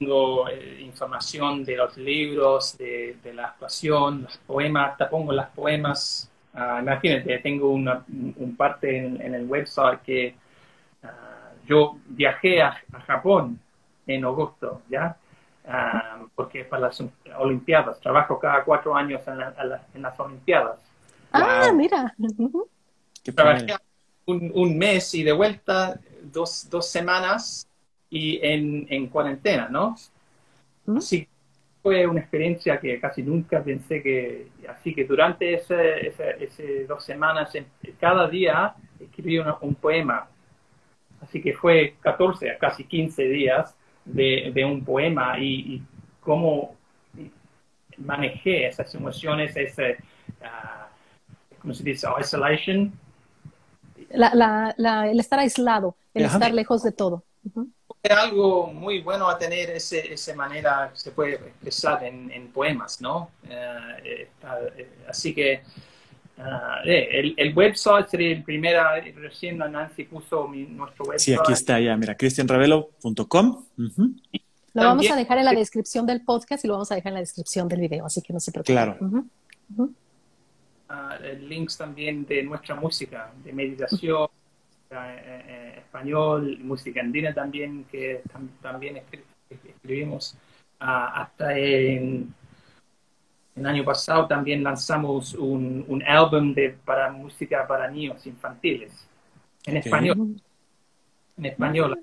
[0.00, 6.30] tengo eh, información de los libros, de, la actuación, los poemas, te pongo las poemas.
[6.54, 10.34] Uh, imagínate, tengo una, un parte en, el website que
[11.04, 13.60] ah, yo viajé a, Japón
[14.06, 15.16] en agosto, ¿ya?
[15.68, 17.04] Ah, porque es para las
[17.38, 19.38] Olimpiadas, trabajo cada cuatro años en,
[19.94, 20.80] en las Olimpiadas.
[21.30, 22.14] Ah, mira.
[23.34, 23.76] Trabajé
[24.24, 27.69] un, un, mes y de vuelta dos, dos semanas
[28.10, 29.96] y en, en cuarentena, ¿no?
[30.86, 30.98] ¿Mm?
[30.98, 31.28] Así
[31.82, 36.08] fue una experiencia que casi nunca pensé que, así que durante ese,
[36.40, 37.52] ese, dos semanas,
[37.98, 40.28] cada día escribí un poema.
[41.22, 45.82] Así que fue 14 a casi 15 días de, de un poema y, y,
[46.20, 46.76] cómo
[47.96, 49.96] manejé esas emociones, ese,
[50.42, 52.06] uh, ¿cómo se dice?
[52.20, 52.92] Isolation.
[54.10, 57.24] La, la, el estar aislado, el estar lejos de todo
[58.02, 63.00] es algo muy bueno a tener ese, esa manera, se puede expresar en, en poemas,
[63.00, 63.30] ¿no?
[63.48, 68.82] Eh, eh, así que eh, el, el, website sería el primero,
[69.16, 71.20] recién Nancy puso nuestro website.
[71.20, 73.64] Sí, aquí está ya, mira, cristianravelo.com.
[74.72, 77.14] Lo vamos a dejar en la descripción del podcast y lo vamos a dejar en
[77.14, 78.74] la descripción del video, así que no se preocupen.
[78.74, 79.24] Claro.
[80.88, 84.28] Ah, links también de nuestra música, de meditación,
[84.90, 88.22] eh, eh, español, música andina también, que
[88.60, 89.00] también
[89.48, 90.36] escribimos.
[90.80, 92.34] Ah, hasta en
[93.54, 99.06] el año pasado también lanzamos un, un álbum de, para música para niños infantiles,
[99.64, 100.40] en español.
[101.38, 102.02] En español.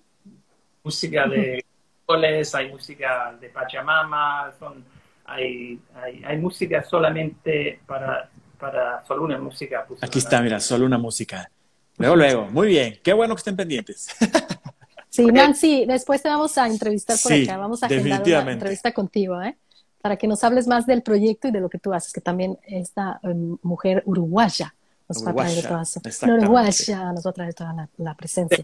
[0.81, 1.65] Música de
[2.05, 4.85] coles, hay música de Pachamama, son,
[5.25, 9.85] hay, hay, hay música solamente para, para solo una música.
[10.01, 11.51] Aquí está, mira, solo una música.
[11.97, 12.45] Luego, luego.
[12.51, 12.99] Muy bien.
[13.03, 14.07] Qué bueno que estén pendientes.
[15.09, 17.57] Sí, Nancy, después te vamos a entrevistar por acá.
[17.57, 19.57] Vamos a agendar una entrevista contigo, ¿eh?
[19.99, 22.59] Para que nos hables más del proyecto y de lo que tú haces, que también
[22.67, 24.75] esta em, mujer uruguaya
[25.09, 25.99] nos va a traer toda su...
[26.23, 28.63] uruguaya nos va a traer toda la, presencia.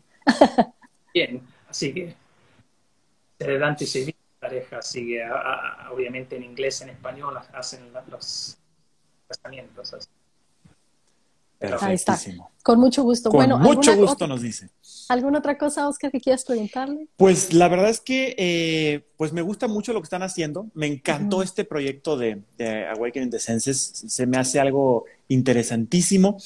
[1.11, 2.15] Bien, así que
[3.39, 5.23] adelante y pareja sigue,
[5.91, 8.59] obviamente en inglés, en español, hacen los
[9.27, 9.91] casamientos.
[9.91, 10.07] Así.
[11.81, 12.19] Ahí está.
[12.61, 13.29] Con mucho gusto.
[13.29, 14.69] Con bueno, mucho gusto nos dice.
[15.09, 17.07] ¿Alguna otra cosa, Oscar, que quieras preguntarle?
[17.17, 20.67] Pues la verdad es que eh, pues me gusta mucho lo que están haciendo.
[20.73, 22.41] Me encantó este proyecto de,
[22.95, 24.05] Awakening the Senses.
[24.07, 26.37] Se me hace algo interesantísimo.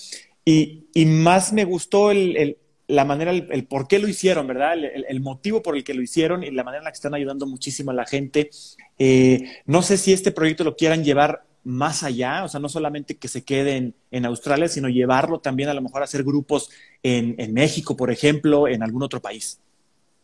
[0.43, 2.57] Y, más me gustó el,
[2.87, 4.73] la manera, el, por qué lo hicieron, ¿verdad?
[4.75, 7.45] El, motivo por el que lo hicieron y la manera en la que están ayudando
[7.45, 8.49] muchísimo a la gente.
[8.97, 13.17] Eh, no sé si este proyecto lo quieran llevar más allá, o sea, no solamente
[13.17, 16.69] que se quede en, Australia, sino llevarlo también a lo mejor a hacer grupos
[17.03, 19.59] en, México, por ejemplo, en algún otro país.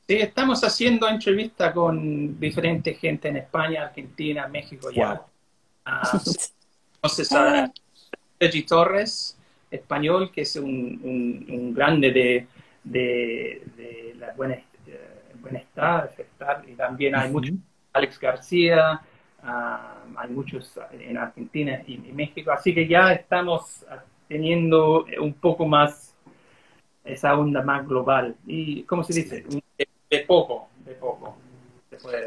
[0.07, 5.21] Sí, estamos haciendo entrevistas con diferente gente en España, Argentina, México ya.
[5.85, 6.21] Ah,
[6.95, 7.71] entonces, a
[8.39, 9.37] Reggie Torres,
[9.73, 12.47] español, que es un, grande de,
[12.83, 14.57] de, la buena,
[15.43, 16.11] bienestar,
[16.67, 17.55] y también hay muchos,
[17.91, 19.01] Alex García,
[19.43, 23.85] ah, hay muchos en Argentina y, México, así que ya estamos
[24.27, 26.15] teniendo un poco más
[27.03, 28.35] esa onda más global.
[28.47, 29.45] Y, ¿cómo se dice?
[30.09, 31.35] De, poco, de poco.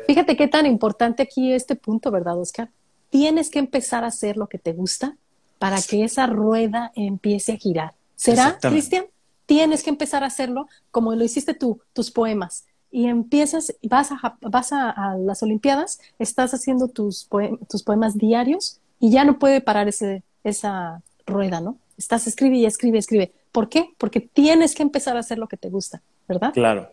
[0.06, 2.68] Fíjate qué tan importante aquí este punto, ¿verdad, Oscar?
[3.10, 5.16] Tienes que empezar a hacer lo que te gusta
[5.58, 7.94] para que esa rueda empiece a girar.
[8.14, 9.06] ¿Será, Cristian?
[9.46, 12.66] Tienes que empezar a hacerlo como lo hiciste tú, tus poemas.
[12.90, 17.28] Y empiezas, vas a, vas a, las Olimpiadas, estás haciendo tus,
[17.68, 21.78] tus poemas diarios y ya no puede parar ese, esa rueda, ¿no?
[21.98, 23.32] Estás escribe y escribe, escribe.
[23.52, 23.90] ¿Por qué?
[23.98, 26.52] Porque tienes que empezar a hacer lo que te gusta, ¿verdad?
[26.52, 26.90] Claro.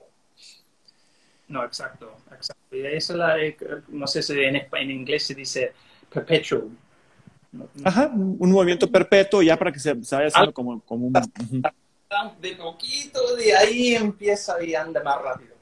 [1.47, 2.75] No, exacto, exacto.
[2.75, 3.57] Y eso la, eh,
[3.89, 5.73] no sé si en, en inglés se dice
[6.09, 6.69] perpetual,
[7.83, 11.13] Ajá, un movimiento perpetuo ya para que se, vaya haciendo como, como un...
[12.39, 15.53] De poquito, de ahí empieza y anda más rápido.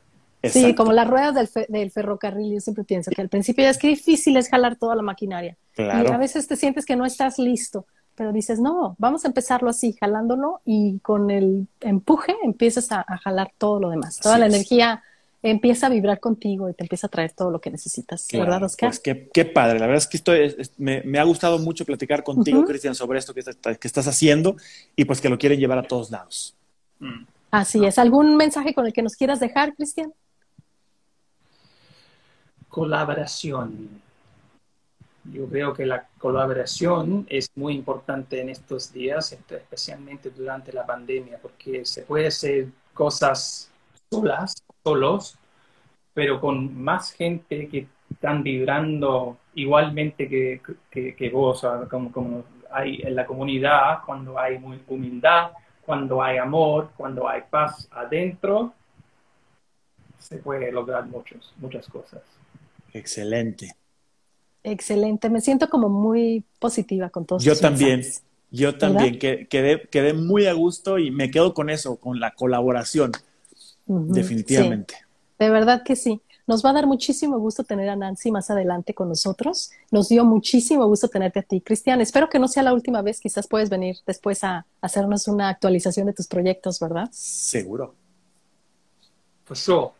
[0.43, 3.77] Sí, como las ruedas del, del, ferrocarril, yo siempre pienso que al principio ya es
[3.77, 5.55] que difícil es jalar toda la maquinaria.
[5.77, 7.85] Y a veces te sientes que no estás listo,
[8.15, 13.51] pero dices, no, vamos a empezarlo así, jalándolo y con el empuje empiezas a, jalar
[13.57, 15.03] todo lo demás, toda la energía
[15.43, 18.89] empieza a vibrar contigo y te empieza a traer todo lo que necesitas, ¿verdad, Oscar?
[18.89, 22.95] Pues qué, padre, la verdad es que estoy, me, ha gustado mucho platicar contigo, Cristian,
[22.95, 24.55] sobre esto que, que, estás haciendo
[24.95, 26.55] y pues que lo quieren llevar a todos lados.
[26.99, 27.25] Mm.
[27.51, 27.97] Así es.
[27.97, 30.13] ¿Algún mensaje con el que nos quieras dejar, Cristian?
[32.69, 33.89] Colaboración.
[35.25, 41.39] Yo creo que la colaboración es muy importante en estos días, especialmente durante la pandemia,
[41.41, 43.70] porque se puede hacer cosas
[44.11, 45.37] solas solos,
[46.13, 53.15] pero con más gente que están vibrando igualmente que, que, vos, como, como, hay en
[53.15, 55.51] la comunidad, cuando hay humildad,
[55.85, 58.73] cuando hay amor, cuando hay paz adentro,
[60.19, 62.21] se puede lograr muchos, muchas cosas.
[62.93, 63.75] Excelente.
[64.63, 67.43] Excelente, me siento como muy positiva con todos.
[67.43, 68.03] Yo también,
[68.51, 73.11] yo también, quedé, quedé muy a gusto y me quedo con eso, con la colaboración.
[74.07, 74.95] Definitivamente.
[75.39, 76.21] de verdad que sí.
[76.47, 79.71] Nos va a dar muchísimo gusto tener a Nancy más adelante con nosotros.
[79.89, 82.01] Nos dio muchísimo gusto tenerte a ti, Cristian.
[82.01, 83.19] Espero que no sea la última vez.
[83.19, 87.07] Quizás puedes venir después a hacernos una actualización de tus proyectos, ¿verdad?
[87.11, 87.95] Seguro.
[89.45, 89.93] Pues yo.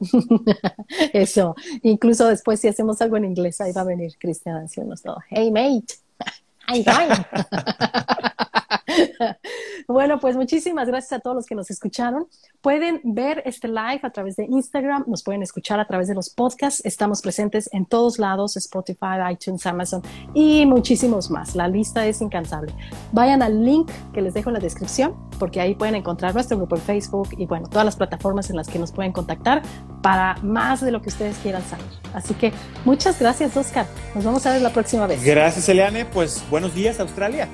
[1.12, 1.54] Eso.
[1.82, 5.18] Incluso después, si hacemos algo en inglés, ahí va a venir Cristian a decirnos todo.
[5.28, 5.96] Hey, mate.
[6.70, 6.84] Hi,
[9.88, 12.26] bueno, pues muchísimas gracias a todos los que nos escucharon.
[12.60, 16.30] Pueden ver este live a través de Instagram, nos pueden escuchar a través de los
[16.30, 16.84] podcasts.
[16.84, 20.02] Estamos presentes en todos lados, Spotify, iTunes, Amazon
[20.34, 21.54] y muchísimos más.
[21.54, 22.74] La lista es incansable.
[23.12, 26.76] Vayan al link que les dejo en la descripción porque ahí pueden encontrar nuestro grupo
[26.76, 29.62] en Facebook y bueno, todas las plataformas en las que nos pueden contactar
[30.02, 31.86] para más de lo que ustedes quieran saber.
[32.12, 32.52] Así que
[32.84, 33.86] muchas gracias, Oscar.
[34.14, 35.22] Nos vamos a ver la próxima vez.
[35.24, 36.04] Gracias, Eliane.
[36.04, 37.48] Pues buenos días, Australia.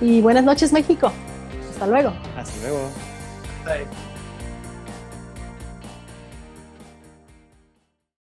[0.00, 1.12] Y buenas noches, México.
[1.70, 2.12] Hasta luego.
[2.36, 2.90] Hasta luego.